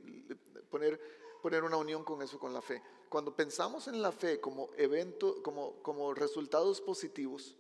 poner, 0.68 1.00
poner 1.42 1.62
una 1.62 1.76
unión 1.76 2.02
con 2.02 2.22
eso, 2.22 2.40
con 2.40 2.52
la 2.52 2.60
fe. 2.60 2.82
Cuando 3.08 3.36
pensamos 3.36 3.86
en 3.86 4.02
la 4.02 4.10
fe 4.10 4.40
como 4.40 4.70
evento, 4.76 5.42
como, 5.44 5.80
como 5.82 6.12
resultados 6.12 6.80
positivos, 6.80 7.56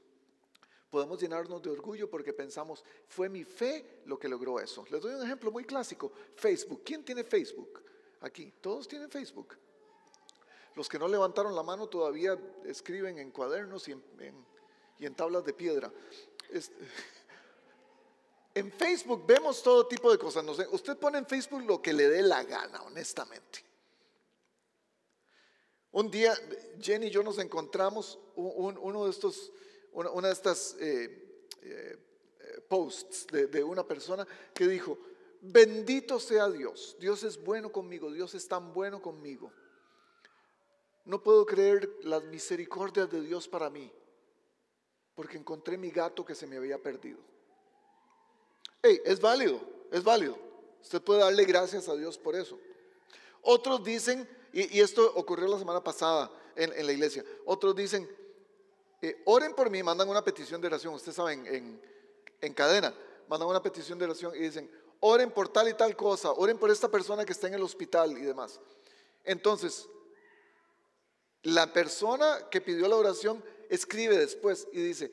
podemos 0.90 1.20
llenarnos 1.20 1.62
de 1.62 1.70
orgullo 1.70 2.10
porque 2.10 2.32
pensamos, 2.32 2.84
fue 3.06 3.28
mi 3.28 3.44
fe 3.44 4.02
lo 4.06 4.18
que 4.18 4.28
logró 4.28 4.58
eso. 4.58 4.84
Les 4.90 5.00
doy 5.00 5.14
un 5.14 5.22
ejemplo 5.22 5.50
muy 5.50 5.64
clásico, 5.64 6.12
Facebook. 6.34 6.82
¿Quién 6.84 7.04
tiene 7.04 7.24
Facebook? 7.24 7.82
Aquí, 8.20 8.52
todos 8.60 8.88
tienen 8.88 9.10
Facebook. 9.10 9.56
Los 10.74 10.88
que 10.88 10.98
no 10.98 11.08
levantaron 11.08 11.54
la 11.54 11.62
mano 11.62 11.88
todavía 11.88 12.38
escriben 12.64 13.18
en 13.18 13.30
cuadernos 13.30 13.88
y 13.88 13.92
en, 13.92 15.14
tablas 15.14 15.44
de 15.44 15.52
piedra. 15.52 15.92
en 18.54 18.72
Facebook 18.72 19.24
vemos 19.26 19.62
todo 19.62 19.86
tipo 19.86 20.10
de 20.10 20.18
cosas. 20.18 20.44
usted 20.72 20.96
pone 20.96 21.18
en 21.18 21.26
Facebook 21.26 21.62
lo 21.62 21.80
que 21.80 21.92
le 21.92 22.08
dé 22.08 22.22
la 22.22 22.42
gana, 22.44 22.82
honestamente. 22.82 23.64
Un 25.92 26.10
día 26.10 26.32
Jenny 26.80 27.06
y 27.06 27.10
yo 27.10 27.22
nos 27.22 27.38
encontramos 27.38 28.18
uno 28.36 29.04
de 29.04 29.10
estos, 29.10 29.52
una, 29.92 30.28
de 30.28 30.32
estas 30.32 30.76
eh, 30.78 31.46
eh, 31.62 31.98
posts 32.68 33.26
de, 33.26 33.64
una 33.64 33.86
persona 33.86 34.26
que 34.54 34.66
dijo, 34.66 34.98
bendito 35.40 36.18
sea 36.20 36.48
Dios, 36.48 36.96
Dios 36.98 37.22
es 37.24 37.42
bueno 37.42 37.70
conmigo, 37.72 38.10
Dios 38.10 38.34
es 38.34 38.46
tan 38.46 38.72
bueno 38.72 39.00
conmigo. 39.02 39.52
No 41.04 41.22
puedo 41.22 41.44
creer 41.46 41.90
las 42.02 42.22
misericordias 42.24 43.10
de 43.10 43.22
Dios 43.22 43.48
para 43.48 43.70
mí, 43.70 43.90
porque 45.14 45.38
encontré 45.38 45.76
mi 45.76 45.90
gato 45.90 46.24
que 46.24 46.34
se 46.34 46.46
me 46.46 46.56
había 46.56 46.78
perdido. 46.78 47.18
Hey, 48.82 49.00
es 49.04 49.20
válido, 49.20 49.60
es 49.90 50.02
válido. 50.04 50.38
Usted 50.82 51.02
puede 51.02 51.20
darle 51.20 51.44
gracias 51.44 51.88
a 51.88 51.94
Dios 51.94 52.16
por 52.16 52.34
eso. 52.34 52.58
Otros 53.42 53.82
dicen, 53.84 54.28
y, 54.52 54.80
esto 54.80 55.12
ocurrió 55.14 55.48
la 55.48 55.58
semana 55.58 55.82
pasada 55.82 56.30
en, 56.56 56.86
la 56.86 56.92
iglesia, 56.92 57.24
otros 57.44 57.74
dicen, 57.74 58.08
eh, 59.02 59.22
oren 59.26 59.54
por 59.54 59.70
mí, 59.70 59.82
mandan 59.82 60.08
una 60.08 60.22
petición 60.22 60.60
de 60.60 60.66
oración, 60.66 60.94
ustedes 60.94 61.16
saben, 61.16 61.46
en, 61.46 61.80
en 62.40 62.54
cadena, 62.54 62.94
mandan 63.28 63.48
una 63.48 63.62
petición 63.62 63.98
de 63.98 64.04
oración 64.04 64.34
y 64.34 64.40
dicen, 64.40 64.70
oren 65.00 65.30
por 65.30 65.48
tal 65.48 65.68
y 65.68 65.74
tal 65.74 65.96
cosa, 65.96 66.32
oren 66.32 66.58
por 66.58 66.70
esta 66.70 66.88
persona 66.88 67.24
que 67.24 67.32
está 67.32 67.48
en 67.48 67.54
el 67.54 67.62
hospital 67.62 68.16
y 68.18 68.22
demás. 68.22 68.60
Entonces, 69.24 69.88
la 71.42 71.72
persona 71.72 72.48
que 72.50 72.60
pidió 72.60 72.86
la 72.88 72.96
oración 72.96 73.42
escribe 73.68 74.16
después 74.16 74.68
y 74.72 74.82
dice, 74.82 75.12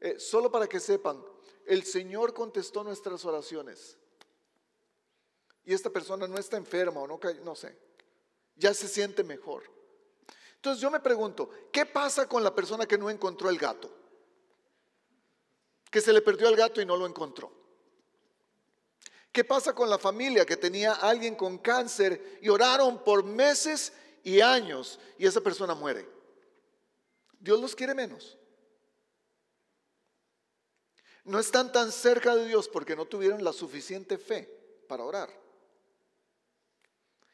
eh, 0.00 0.18
solo 0.18 0.50
para 0.50 0.68
que 0.68 0.78
sepan, 0.78 1.24
el 1.66 1.84
Señor 1.84 2.34
contestó 2.34 2.84
nuestras 2.84 3.24
oraciones. 3.24 3.96
Y 5.64 5.72
esta 5.72 5.90
persona 5.90 6.28
no 6.28 6.36
está 6.36 6.56
enferma 6.56 7.00
o 7.00 7.06
no, 7.06 7.18
no 7.42 7.54
sé, 7.56 7.76
ya 8.54 8.74
se 8.74 8.86
siente 8.86 9.24
mejor. 9.24 9.73
Entonces 10.64 10.80
yo 10.80 10.90
me 10.90 11.00
pregunto, 11.00 11.50
¿qué 11.70 11.84
pasa 11.84 12.26
con 12.26 12.42
la 12.42 12.54
persona 12.54 12.86
que 12.86 12.96
no 12.96 13.10
encontró 13.10 13.50
el 13.50 13.58
gato? 13.58 13.94
Que 15.90 16.00
se 16.00 16.10
le 16.10 16.22
perdió 16.22 16.48
el 16.48 16.56
gato 16.56 16.80
y 16.80 16.86
no 16.86 16.96
lo 16.96 17.06
encontró. 17.06 17.52
¿Qué 19.30 19.44
pasa 19.44 19.74
con 19.74 19.90
la 19.90 19.98
familia 19.98 20.46
que 20.46 20.56
tenía 20.56 20.92
a 20.92 21.10
alguien 21.10 21.34
con 21.34 21.58
cáncer 21.58 22.38
y 22.40 22.48
oraron 22.48 23.04
por 23.04 23.24
meses 23.24 23.92
y 24.22 24.40
años 24.40 24.98
y 25.18 25.26
esa 25.26 25.42
persona 25.42 25.74
muere? 25.74 26.08
Dios 27.38 27.60
los 27.60 27.76
quiere 27.76 27.94
menos. 27.94 28.38
No 31.24 31.38
están 31.38 31.72
tan 31.72 31.92
cerca 31.92 32.34
de 32.34 32.46
Dios 32.46 32.70
porque 32.70 32.96
no 32.96 33.04
tuvieron 33.04 33.44
la 33.44 33.52
suficiente 33.52 34.16
fe 34.16 34.48
para 34.88 35.04
orar. 35.04 35.28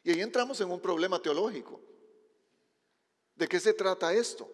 Y 0.02 0.10
ahí 0.10 0.20
entramos 0.20 0.60
en 0.60 0.72
un 0.72 0.80
problema 0.80 1.22
teológico. 1.22 1.89
¿De 3.40 3.48
qué 3.48 3.58
se 3.58 3.72
trata 3.72 4.12
esto? 4.12 4.52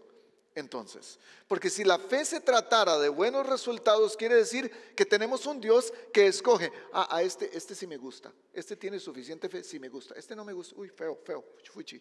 Entonces, 0.55 1.18
porque 1.49 1.68
si 1.68 1.83
la 1.83 1.99
fe 1.99 2.25
se 2.25 2.38
tratara 2.38 3.01
de 3.01 3.09
buenos 3.09 3.44
resultados, 3.44 4.16
quiere 4.16 4.37
decir 4.37 4.70
que 4.94 5.05
tenemos 5.05 5.44
un 5.44 5.61
Dios 5.61 5.92
que 6.12 6.29
escoge, 6.29 6.72
ah, 6.92 7.09
a 7.11 7.20
este, 7.20 7.55
este 7.57 7.75
sí 7.75 7.88
me 7.88 7.96
gusta, 7.96 8.33
este 8.53 8.77
tiene 8.77 9.01
suficiente 9.01 9.49
fe, 9.49 9.64
sí 9.64 9.81
me 9.81 9.88
gusta, 9.88 10.14
este 10.14 10.37
no 10.37 10.44
me 10.44 10.53
gusta, 10.53 10.77
uy, 10.79 10.88
feo, 10.88 11.18
feo, 11.25 11.44
fuchi. 11.72 12.01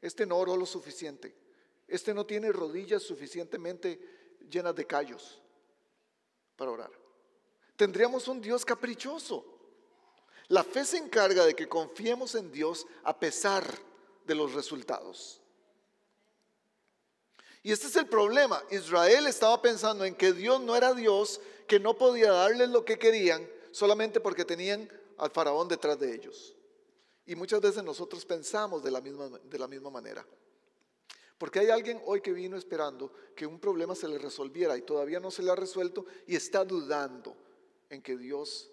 Este 0.00 0.24
no 0.24 0.38
oró 0.38 0.56
lo 0.56 0.64
suficiente, 0.64 1.36
este 1.86 2.14
no 2.14 2.24
tiene 2.24 2.50
rodillas 2.50 3.02
suficientemente 3.02 4.00
llenas 4.48 4.74
de 4.74 4.86
callos 4.86 5.38
para 6.56 6.70
orar. 6.70 6.90
Tendríamos 7.76 8.26
un 8.26 8.40
Dios 8.40 8.64
caprichoso. 8.64 9.44
La 10.48 10.64
fe 10.64 10.82
se 10.86 10.96
encarga 10.96 11.44
de 11.44 11.54
que 11.54 11.68
confiemos 11.68 12.34
en 12.34 12.50
Dios 12.50 12.86
a 13.02 13.20
pesar 13.20 13.66
de 13.66 13.93
los 14.32 14.54
resultados. 14.54 15.40
Y 17.64 17.72
este 17.72 17.86
es 17.86 17.96
el 17.96 18.06
problema. 18.06 18.62
Israel 18.70 19.26
estaba 19.26 19.60
pensando 19.60 20.04
en 20.04 20.14
que 20.14 20.32
Dios 20.32 20.60
no 20.60 20.76
era 20.76 20.94
Dios, 20.94 21.40
que 21.66 21.80
no 21.80 21.96
podía 21.96 22.30
darles 22.30 22.68
lo 22.68 22.84
que 22.84 22.98
querían 22.98 23.48
solamente 23.72 24.20
porque 24.20 24.44
tenían 24.44 24.88
al 25.16 25.30
faraón 25.30 25.66
detrás 25.66 25.98
de 25.98 26.14
ellos. 26.14 26.54
Y 27.26 27.34
muchas 27.34 27.60
veces 27.60 27.82
nosotros 27.82 28.24
pensamos 28.24 28.82
de 28.82 28.90
la 28.90 29.00
misma, 29.00 29.28
de 29.28 29.58
la 29.58 29.66
misma 29.66 29.90
manera. 29.90 30.24
Porque 31.38 31.58
hay 31.58 31.70
alguien 31.70 32.00
hoy 32.04 32.20
que 32.20 32.32
vino 32.32 32.56
esperando 32.56 33.12
que 33.34 33.46
un 33.46 33.58
problema 33.58 33.94
se 33.94 34.08
le 34.08 34.18
resolviera 34.18 34.76
y 34.76 34.82
todavía 34.82 35.18
no 35.18 35.30
se 35.30 35.42
le 35.42 35.50
ha 35.50 35.56
resuelto 35.56 36.06
y 36.26 36.36
está 36.36 36.64
dudando 36.64 37.36
en 37.90 38.02
que 38.02 38.16
Dios 38.16 38.70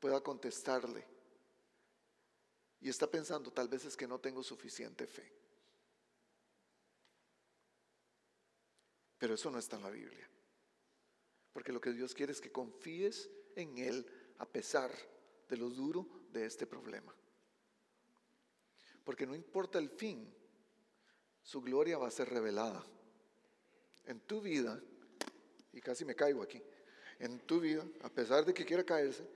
pueda 0.00 0.20
contestarle. 0.20 1.13
Y 2.84 2.90
está 2.90 3.06
pensando, 3.06 3.50
tal 3.50 3.66
vez 3.66 3.86
es 3.86 3.96
que 3.96 4.06
no 4.06 4.18
tengo 4.20 4.42
suficiente 4.42 5.06
fe. 5.06 5.32
Pero 9.16 9.32
eso 9.32 9.50
no 9.50 9.58
está 9.58 9.76
en 9.76 9.84
la 9.84 9.90
Biblia. 9.90 10.28
Porque 11.54 11.72
lo 11.72 11.80
que 11.80 11.92
Dios 11.92 12.12
quiere 12.12 12.32
es 12.32 12.42
que 12.42 12.52
confíes 12.52 13.30
en 13.56 13.78
Él 13.78 14.06
a 14.36 14.44
pesar 14.44 14.90
de 15.48 15.56
lo 15.56 15.70
duro 15.70 16.06
de 16.30 16.44
este 16.44 16.66
problema. 16.66 17.14
Porque 19.02 19.26
no 19.26 19.34
importa 19.34 19.78
el 19.78 19.88
fin, 19.88 20.30
su 21.42 21.62
gloria 21.62 21.96
va 21.96 22.08
a 22.08 22.10
ser 22.10 22.28
revelada 22.28 22.84
en 24.04 24.20
tu 24.20 24.42
vida, 24.42 24.78
y 25.72 25.80
casi 25.80 26.04
me 26.04 26.14
caigo 26.14 26.42
aquí, 26.42 26.62
en 27.18 27.40
tu 27.46 27.60
vida, 27.60 27.82
a 28.02 28.10
pesar 28.10 28.44
de 28.44 28.52
que 28.52 28.66
quiera 28.66 28.84
caerse, 28.84 29.26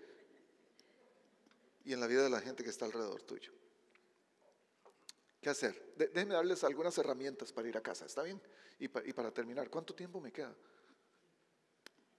y 1.88 1.94
en 1.94 2.01
la 2.01 2.07
vida 2.07 2.22
de 2.22 2.29
la 2.29 2.42
gente 2.42 2.62
que 2.62 2.68
está 2.68 2.85
alrededor 2.85 3.22
tuyo. 3.22 3.51
¿Qué 5.40 5.48
hacer? 5.48 5.94
déjenme 5.96 6.35
darles 6.35 6.62
algunas 6.62 6.98
herramientas 6.98 7.51
para 7.51 7.66
ir 7.66 7.79
a 7.79 7.81
casa, 7.81 8.05
¿está 8.05 8.22
bien? 8.22 8.38
Y, 8.79 8.88
para 8.88 9.31
terminar, 9.33 9.70
¿cuánto 9.70 9.94
tiempo 9.94 10.20
me 10.20 10.31
queda? 10.31 10.55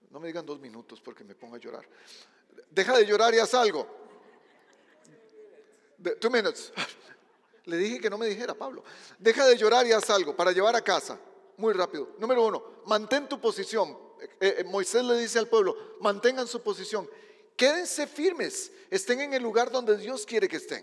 No 0.10 0.20
me 0.20 0.26
digan 0.26 0.44
dos 0.44 0.60
minutos 0.60 1.00
porque 1.00 1.24
me 1.24 1.36
pongo 1.36 1.56
a 1.56 1.60
llorar. 1.60 1.88
Deja 2.72 2.98
de 2.98 3.06
llorar 3.06 3.32
y 3.36 3.38
haz 3.38 3.54
algo. 3.54 3.88
Two 6.20 6.32
minutes. 6.32 6.74
Le 7.66 7.78
dije 7.78 8.00
que 8.00 8.10
no 8.10 8.18
me 8.18 8.26
dijera, 8.26 8.56
Pablo. 8.56 8.84
Deja 9.20 9.46
de 9.46 9.56
llorar 9.56 9.86
y 9.86 9.92
haz 9.92 10.10
algo 10.10 10.36
para 10.36 10.52
llevar 10.52 10.76
a 10.76 10.82
casa. 10.82 11.20
Muy 11.58 11.74
rápido. 11.74 12.16
Número 12.18 12.44
uno, 12.44 12.82
mantén 12.88 13.30
tu 13.30 13.40
posición. 13.40 13.96
Eh, 14.42 14.56
eh, 14.58 14.64
Moisés 14.64 15.04
le 15.04 15.16
dice 15.16 15.38
al 15.38 15.48
pueblo, 15.48 15.96
mantengan 16.00 16.48
su 16.48 16.64
posición. 16.64 17.08
Quédense 17.60 18.08
firmes. 18.08 18.72
Estén 18.90 19.20
en 19.20 19.34
el 19.34 19.44
lugar 19.44 19.70
donde 19.70 19.98
Dios 19.98 20.26
quiere 20.26 20.48
que 20.48 20.56
estén. 20.56 20.82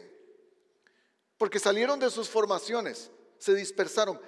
Porque 1.39 1.59
salieron 1.59 1.99
de 1.99 2.11
sus 2.11 2.29
formaciones, 2.29 3.11
se 3.39 3.55
dispersaron. 3.55 4.21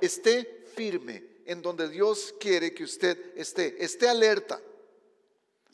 Esté 0.00 0.64
firme 0.76 1.24
en 1.44 1.60
donde 1.60 1.88
Dios 1.88 2.36
quiere 2.38 2.72
que 2.72 2.84
usted 2.84 3.18
esté. 3.36 3.84
Esté 3.84 4.08
alerta, 4.08 4.62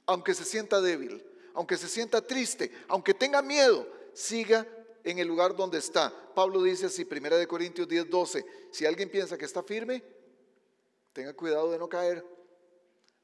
aunque 0.07 0.33
se 0.33 0.47
sienta 0.47 0.81
débil, 0.81 1.23
aunque 1.53 1.77
se 1.77 1.89
sienta 1.89 2.27
triste, 2.27 2.73
aunque 2.89 3.13
tenga 3.13 3.43
miedo, 3.43 3.87
siga 4.15 4.67
en 5.05 5.19
el 5.19 5.29
lugar 5.29 5.55
donde 5.55 5.77
está. 5.77 6.11
Pablo 6.35 6.63
dice 6.63 6.87
así, 6.87 7.07
1 7.07 7.47
Corintios 7.47 7.87
10, 7.87 8.09
12, 8.09 8.47
si 8.73 8.87
alguien 8.87 9.11
piensa 9.11 9.37
que 9.37 9.45
está 9.45 9.63
firme, 9.63 10.03
tenga 11.13 11.35
cuidado 11.35 11.71
de 11.71 11.79
no 11.79 11.87
caer. 11.87 12.25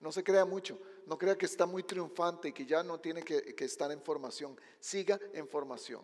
No 0.00 0.12
se 0.12 0.22
crea 0.22 0.44
mucho, 0.44 0.78
no 1.06 1.18
crea 1.18 1.36
que 1.36 1.46
está 1.46 1.66
muy 1.66 1.82
triunfante 1.82 2.48
y 2.48 2.52
que 2.52 2.66
ya 2.66 2.82
no 2.82 2.98
tiene 2.98 3.22
que, 3.22 3.54
estar 3.58 3.90
en 3.92 4.00
formación. 4.02 4.58
Siga 4.80 5.18
en 5.32 5.48
formación. 5.48 6.02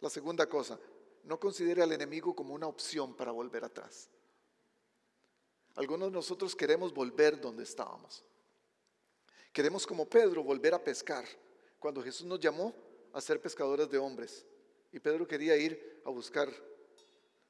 La 0.00 0.10
segunda 0.10 0.48
cosa, 0.48 0.78
no 1.24 1.38
considere 1.38 1.82
al 1.82 1.92
enemigo 1.92 2.34
como 2.34 2.54
una 2.54 2.66
opción 2.66 3.14
para 3.14 3.32
volver 3.32 3.64
atrás. 3.64 4.08
Algunos 5.74 6.08
de 6.08 6.14
nosotros 6.14 6.56
queremos 6.56 6.92
volver 6.92 7.40
donde 7.40 7.62
estábamos. 7.62 8.24
Queremos 9.52 9.86
como 9.86 10.08
Pedro 10.08 10.42
volver 10.42 10.74
a 10.74 10.82
pescar. 10.82 11.24
Cuando 11.78 12.02
Jesús 12.02 12.26
nos 12.26 12.40
llamó, 12.40 12.74
a 13.12 13.20
ser 13.20 13.40
pescadores 13.40 13.90
de 13.90 13.98
hombres. 13.98 14.44
Y 14.92 15.00
Pedro 15.00 15.26
quería 15.26 15.56
ir 15.56 16.02
a 16.04 16.10
buscar 16.10 16.52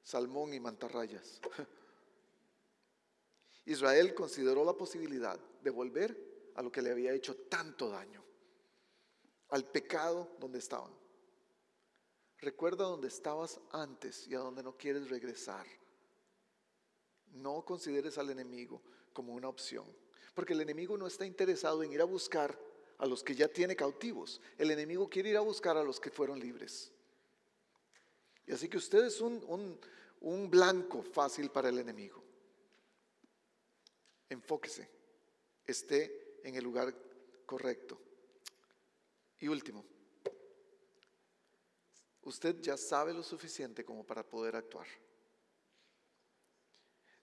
salmón 0.02 0.54
y 0.54 0.60
mantarrayas. 0.60 1.40
Israel 3.68 4.14
consideró 4.14 4.64
la 4.64 4.72
posibilidad 4.72 5.38
de 5.62 5.68
volver 5.70 6.50
a 6.54 6.62
lo 6.62 6.72
que 6.72 6.80
le 6.80 6.90
había 6.90 7.12
hecho 7.12 7.36
tanto 7.36 7.90
daño, 7.90 8.24
al 9.50 9.66
pecado 9.66 10.36
donde 10.40 10.58
estaban. 10.58 10.90
Recuerda 12.38 12.84
donde 12.84 13.08
estabas 13.08 13.60
antes 13.70 14.26
y 14.26 14.34
a 14.34 14.38
donde 14.38 14.62
no 14.62 14.78
quieres 14.78 15.10
regresar. 15.10 15.66
No 17.26 17.62
consideres 17.66 18.16
al 18.16 18.30
enemigo 18.30 18.80
como 19.12 19.34
una 19.34 19.48
opción, 19.48 19.84
porque 20.34 20.54
el 20.54 20.62
enemigo 20.62 20.96
no 20.96 21.06
está 21.06 21.26
interesado 21.26 21.82
en 21.82 21.92
ir 21.92 22.00
a 22.00 22.04
buscar 22.04 22.58
a 22.96 23.04
los 23.04 23.22
que 23.22 23.34
ya 23.34 23.48
tiene 23.48 23.76
cautivos. 23.76 24.40
El 24.56 24.70
enemigo 24.70 25.10
quiere 25.10 25.28
ir 25.28 25.36
a 25.36 25.40
buscar 25.40 25.76
a 25.76 25.84
los 25.84 26.00
que 26.00 26.10
fueron 26.10 26.40
libres. 26.40 26.90
Y 28.46 28.52
así 28.52 28.66
que 28.66 28.78
usted 28.78 29.04
es 29.04 29.20
un, 29.20 29.78
un 30.20 30.50
blanco 30.50 31.02
fácil 31.02 31.50
para 31.50 31.68
el 31.68 31.76
enemigo. 31.76 32.27
Enfóquese, 34.28 34.88
esté 35.66 36.40
en 36.44 36.54
el 36.54 36.64
lugar 36.64 36.94
correcto. 37.46 38.00
Y 39.40 39.48
último, 39.48 39.84
usted 42.22 42.60
ya 42.60 42.76
sabe 42.76 43.14
lo 43.14 43.22
suficiente 43.22 43.84
como 43.84 44.04
para 44.04 44.22
poder 44.22 44.56
actuar. 44.56 44.86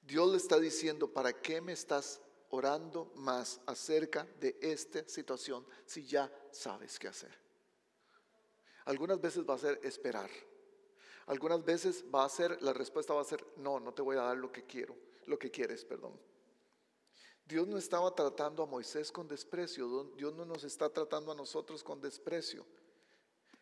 Dios 0.01 0.29
le 0.31 0.37
está 0.37 0.59
diciendo, 0.59 1.11
¿para 1.11 1.33
qué 1.41 1.61
me 1.61 1.73
estás 1.73 2.21
orando 2.49 3.11
más 3.15 3.59
acerca 3.65 4.25
de 4.39 4.57
esta 4.61 5.07
situación 5.09 5.65
si 5.85 6.05
ya 6.05 6.31
sabes 6.51 6.99
qué 6.99 7.07
hacer? 7.07 7.35
Algunas 8.85 9.19
veces 9.19 9.43
va 9.47 9.55
a 9.55 9.59
ser 9.59 9.79
esperar. 9.83 10.29
Algunas 11.25 11.65
veces 11.65 12.05
va 12.13 12.23
a 12.23 12.29
ser, 12.29 12.61
la 12.61 12.71
respuesta 12.71 13.15
va 13.15 13.21
a 13.21 13.25
ser, 13.25 13.43
no, 13.57 13.79
no 13.79 13.93
te 13.93 14.03
voy 14.03 14.15
a 14.15 14.21
dar 14.21 14.37
lo 14.37 14.51
que 14.51 14.63
quiero, 14.63 14.95
lo 15.25 15.39
que 15.39 15.49
quieres, 15.49 15.83
perdón. 15.83 16.19
Dios 17.45 17.67
no 17.67 17.77
estaba 17.77 18.13
tratando 18.13 18.63
a 18.63 18.65
Moisés 18.65 19.11
con 19.11 19.27
desprecio, 19.27 20.11
Dios 20.17 20.33
no 20.33 20.45
nos 20.45 20.63
está 20.63 20.89
tratando 20.89 21.31
a 21.31 21.35
nosotros 21.35 21.83
con 21.83 22.01
desprecio. 22.01 22.65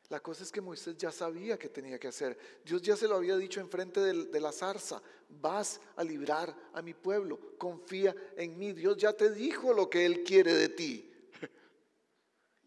La 0.09 0.19
cosa 0.19 0.43
es 0.43 0.51
que 0.51 0.61
Moisés 0.61 0.97
ya 0.97 1.11
sabía 1.11 1.57
que 1.57 1.69
tenía 1.69 1.97
que 1.97 2.07
hacer. 2.07 2.37
Dios 2.63 2.81
ya 2.81 2.95
se 2.95 3.07
lo 3.07 3.15
había 3.15 3.35
dicho 3.37 3.59
enfrente 3.59 3.99
de, 3.99 4.25
de 4.25 4.39
la 4.39 4.51
zarza. 4.51 5.01
Vas 5.29 5.79
a 5.95 6.03
librar 6.03 6.55
a 6.73 6.81
mi 6.81 6.93
pueblo. 6.93 7.39
Confía 7.57 8.15
en 8.37 8.57
mí. 8.59 8.73
Dios 8.73 8.97
ya 8.97 9.13
te 9.13 9.31
dijo 9.31 9.73
lo 9.73 9.89
que 9.89 10.05
Él 10.05 10.23
quiere 10.23 10.53
de 10.53 10.69
ti. 10.69 11.09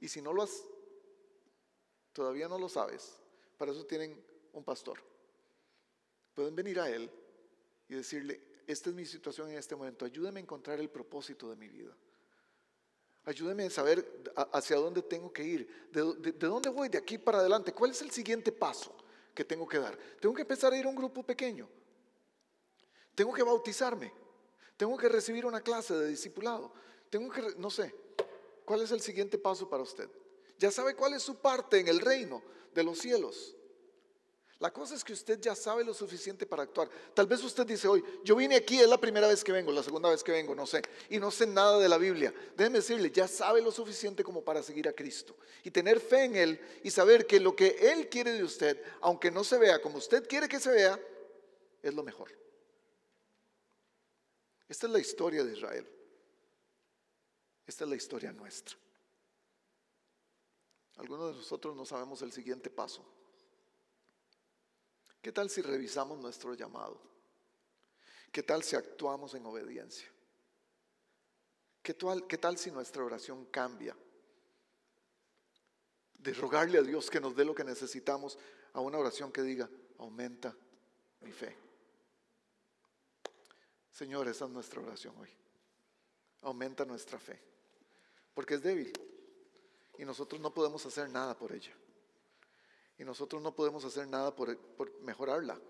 Y 0.01 0.09
si 0.09 0.21
no 0.21 0.33
lo 0.33 0.43
has, 0.43 0.63
todavía 2.13 2.49
no 2.49 2.59
lo 2.59 2.69
sabes, 2.69 3.15
para 3.59 3.73
eso 3.73 3.85
tienen 3.85 4.23
un 4.53 4.65
pastor. 4.65 4.99
Pueden 6.35 6.55
venir 6.55 6.81
a 6.81 6.91
Él 6.91 7.11
y 7.89 7.95
decirle, 7.95 8.41
esta 8.67 8.91
es 8.91 8.97
mi 8.97 9.07
situación 9.07 9.51
en 9.51 9.59
este 9.59 9.77
momento, 9.77 10.05
ayúdame 10.05 10.41
a 10.41 10.43
encontrar 10.43 10.81
el 10.81 10.91
propósito 10.91 11.49
de 11.49 11.57
mi 11.57 11.69
vida. 11.69 11.97
Ayúdeme 13.25 13.65
a 13.65 13.71
saber 13.71 14.25
hacia 14.53 14.77
dónde 14.77 15.03
tengo 15.03 15.33
que 15.33 15.43
ir, 15.43 15.89
de, 15.91 16.33
dónde 16.33 16.69
voy 16.69 16.89
de 16.89 16.99
aquí 16.99 17.19
para 17.19 17.39
adelante, 17.39 17.73
cuál 17.73 17.91
es 17.91 18.03
el 18.03 18.11
siguiente 18.11 18.53
paso 18.53 18.95
que 19.35 19.45
tengo 19.45 19.67
que 19.67 19.79
dar. 19.79 19.99
Tengo 20.21 20.35
que 20.35 20.43
empezar 20.43 20.73
a 20.73 20.79
ir 20.79 20.87
a 20.87 20.89
un 20.89 20.95
grupo 20.95 21.25
pequeño, 21.25 21.69
tengo 23.15 23.33
que 23.33 23.43
bautizarme, 23.43 24.13
tengo 24.77 24.97
que 24.97 25.09
recibir 25.09 25.45
una 25.45 25.61
clase 25.61 25.95
de 25.95 26.09
discipulado, 26.09 26.73
tengo 27.11 27.33
que, 27.33 27.43
no 27.59 27.71
sé, 27.71 27.95
¿cuál 28.65 28.83
es 28.83 28.91
el 28.93 29.01
siguiente 29.01 29.39
paso 29.39 29.69
para 29.69 29.83
usted? 29.83 30.09
Ya 30.59 30.71
sabe 30.71 30.95
cuál 30.95 31.15
es 31.15 31.23
su 31.23 31.37
parte 31.37 31.81
en 31.81 31.89
el 31.89 32.01
reino 32.01 32.43
de 32.75 32.85
los 32.85 32.99
cielos. 32.99 33.56
La 34.59 34.73
cosa 34.73 34.95
es 34.95 35.05
que 35.05 35.13
usted 35.13 35.39
ya 35.39 35.55
sabe 35.55 35.85
lo 35.85 35.93
suficiente 35.93 36.47
para 36.47 36.63
actuar. 36.63 36.89
Tal 37.13 37.27
vez 37.27 37.45
usted 37.45 37.67
dice 37.67 37.89
hoy, 37.89 38.03
yo 38.25 38.35
vine 38.37 38.57
aquí, 38.57 38.81
es 38.81 38.89
la 38.89 38.99
primera 38.99 39.29
vez 39.29 39.45
que 39.45 39.53
vengo, 39.53 39.71
la 39.71 39.83
segunda 39.83 40.09
vez 40.09 40.25
que 40.25 40.33
vengo, 40.33 40.55
no 40.55 40.67
sé, 40.67 40.81
y 41.11 41.19
no 41.19 41.31
sé 41.31 41.47
nada 41.47 41.79
de 41.79 41.89
la 41.89 41.99
Biblia. 41.99 42.33
Déjeme 42.57 42.79
decirle, 42.79 43.11
ya 43.11 43.29
sabe 43.29 43.61
lo 43.61 43.71
suficiente 43.71 44.25
como 44.25 44.43
para 44.43 44.63
seguir 44.63 44.89
a 44.89 44.95
Cristo 44.95 45.37
y 45.63 45.71
tener 45.71 46.01
fe 46.01 46.25
en 46.25 46.37
Él 46.37 46.61
y 46.83 46.91
saber 46.91 47.27
que 47.27 47.39
lo 47.39 47.55
que 47.55 47.77
Él 47.93 48.09
quiere 48.09 48.33
de 48.33 48.43
usted, 48.43 48.83
aunque 49.03 49.31
no 49.31 49.45
se 49.45 49.59
vea 49.59 49.83
como 49.83 49.99
usted 49.99 50.27
quiere 50.27 50.49
que 50.49 50.59
se 50.59 50.71
vea, 50.71 50.99
es 51.83 51.93
lo 51.93 52.03
mejor. 52.03 52.31
Esta 54.69 54.87
es 54.87 54.93
la 54.93 54.99
historia 54.99 55.45
de 55.45 55.53
Israel. 55.53 55.87
Esta 57.67 57.85
es 57.85 57.91
la 57.91 57.97
historia 57.97 58.33
nuestra. 58.33 58.75
Algunos 60.97 61.33
de 61.33 61.37
nosotros 61.37 61.77
no 61.77 61.85
sabemos 61.85 62.23
el 62.23 62.33
siguiente 62.33 62.71
paso. 62.71 63.05
¿Qué 65.27 65.33
tal 65.33 65.51
si 65.51 65.61
revisamos 65.61 66.21
nuestro 66.21 66.55
llamado? 66.55 67.01
¿Qué 68.31 68.45
tal 68.45 68.63
si 68.63 68.77
actuamos 68.77 69.35
en 69.35 69.45
obediencia? 69.45 70.09
¿Qué 71.83 71.95
tal, 71.95 72.29
qué 72.29 72.39
tal 72.39 72.57
si 72.57 72.71
nuestra 72.71 73.03
oración 73.03 73.47
cambia? 73.47 73.97
De 76.17 76.33
rogarle 76.33 76.79
a 76.79 76.83
Dios 76.83 77.11
que 77.11 77.21
nos 77.21 77.35
dé 77.35 77.45
lo 77.45 77.57
que 77.57 77.65
necesitamos 77.65 78.39
a 78.73 78.79
una 78.79 78.99
oración 78.99 79.33
que 79.33 79.43
diga, 79.43 79.69
aumenta 79.99 80.57
mi 81.23 81.33
fe. 81.33 81.57
Señor, 83.91 84.29
esa 84.29 84.45
es 84.45 84.53
nuestra 84.53 84.81
oración 84.81 85.13
hoy. 85.19 85.31
Aumenta 86.43 86.85
nuestra 86.85 87.19
fe. 87.19 87.43
Porque 88.33 88.55
es 88.55 88.63
débil. 88.63 88.93
Y 89.99 90.05
nosotros 90.05 90.41
no 90.41 90.55
podemos 90.55 90.87
hacer 90.87 91.11
nada 91.11 91.37
por 91.37 91.51
ella. 91.51 91.75
Y 92.99 93.05
nosotros 93.05 93.43
no 93.43 93.55
podemos 93.55 93.85
hacer 93.85 94.09
nada 94.09 94.35
por, 94.35 94.59
mejorarla. 95.03 95.61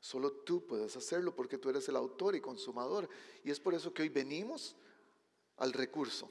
Solo 0.00 0.32
tú 0.32 0.66
puedes 0.66 0.96
hacerlo 0.96 1.34
porque 1.34 1.58
tú 1.58 1.68
eres 1.68 1.88
el 1.88 1.96
autor 1.96 2.34
y 2.34 2.40
consumador. 2.40 3.08
Y 3.44 3.50
es 3.50 3.60
por 3.60 3.74
eso 3.74 3.92
que 3.92 4.02
hoy 4.02 4.08
venimos 4.08 4.74
al 5.58 5.72
recurso. 5.72 6.30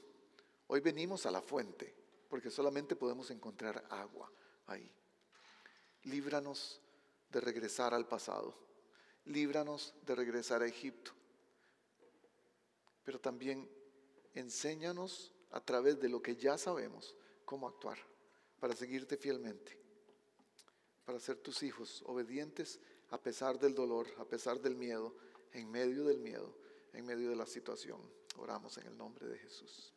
Hoy 0.66 0.80
venimos 0.80 1.26
a 1.26 1.30
la 1.30 1.40
fuente, 1.40 1.94
porque 2.28 2.50
solamente 2.50 2.96
podemos 2.96 3.30
encontrar 3.30 3.84
agua 3.90 4.30
ahí. 4.66 4.90
Líbranos 6.04 6.80
de 7.30 7.40
regresar 7.40 7.94
al 7.94 8.06
pasado. 8.08 8.54
Líbranos 9.26 9.94
de 10.04 10.14
regresar 10.14 10.62
a 10.62 10.66
Egipto. 10.66 11.12
Pero 13.04 13.20
también 13.20 13.70
enséñanos 14.34 15.32
a 15.50 15.60
través 15.60 16.00
de 16.00 16.08
lo 16.08 16.20
que 16.20 16.34
ya 16.34 16.58
sabemos 16.58 17.14
cómo 17.44 17.68
actuar 17.68 17.98
para 18.58 18.74
seguirte 18.74 19.16
fielmente 19.16 19.81
para 21.12 21.20
ser 21.20 21.36
tus 21.36 21.62
hijos 21.62 22.02
obedientes 22.06 22.80
a 23.10 23.20
pesar 23.20 23.58
del 23.58 23.74
dolor, 23.74 24.06
a 24.16 24.24
pesar 24.24 24.58
del 24.62 24.74
miedo, 24.74 25.14
en 25.52 25.70
medio 25.70 26.04
del 26.04 26.16
miedo, 26.16 26.56
en 26.94 27.04
medio 27.04 27.28
de 27.28 27.36
la 27.36 27.44
situación. 27.44 28.00
Oramos 28.38 28.78
en 28.78 28.86
el 28.86 28.96
nombre 28.96 29.26
de 29.26 29.36
Jesús. 29.36 29.92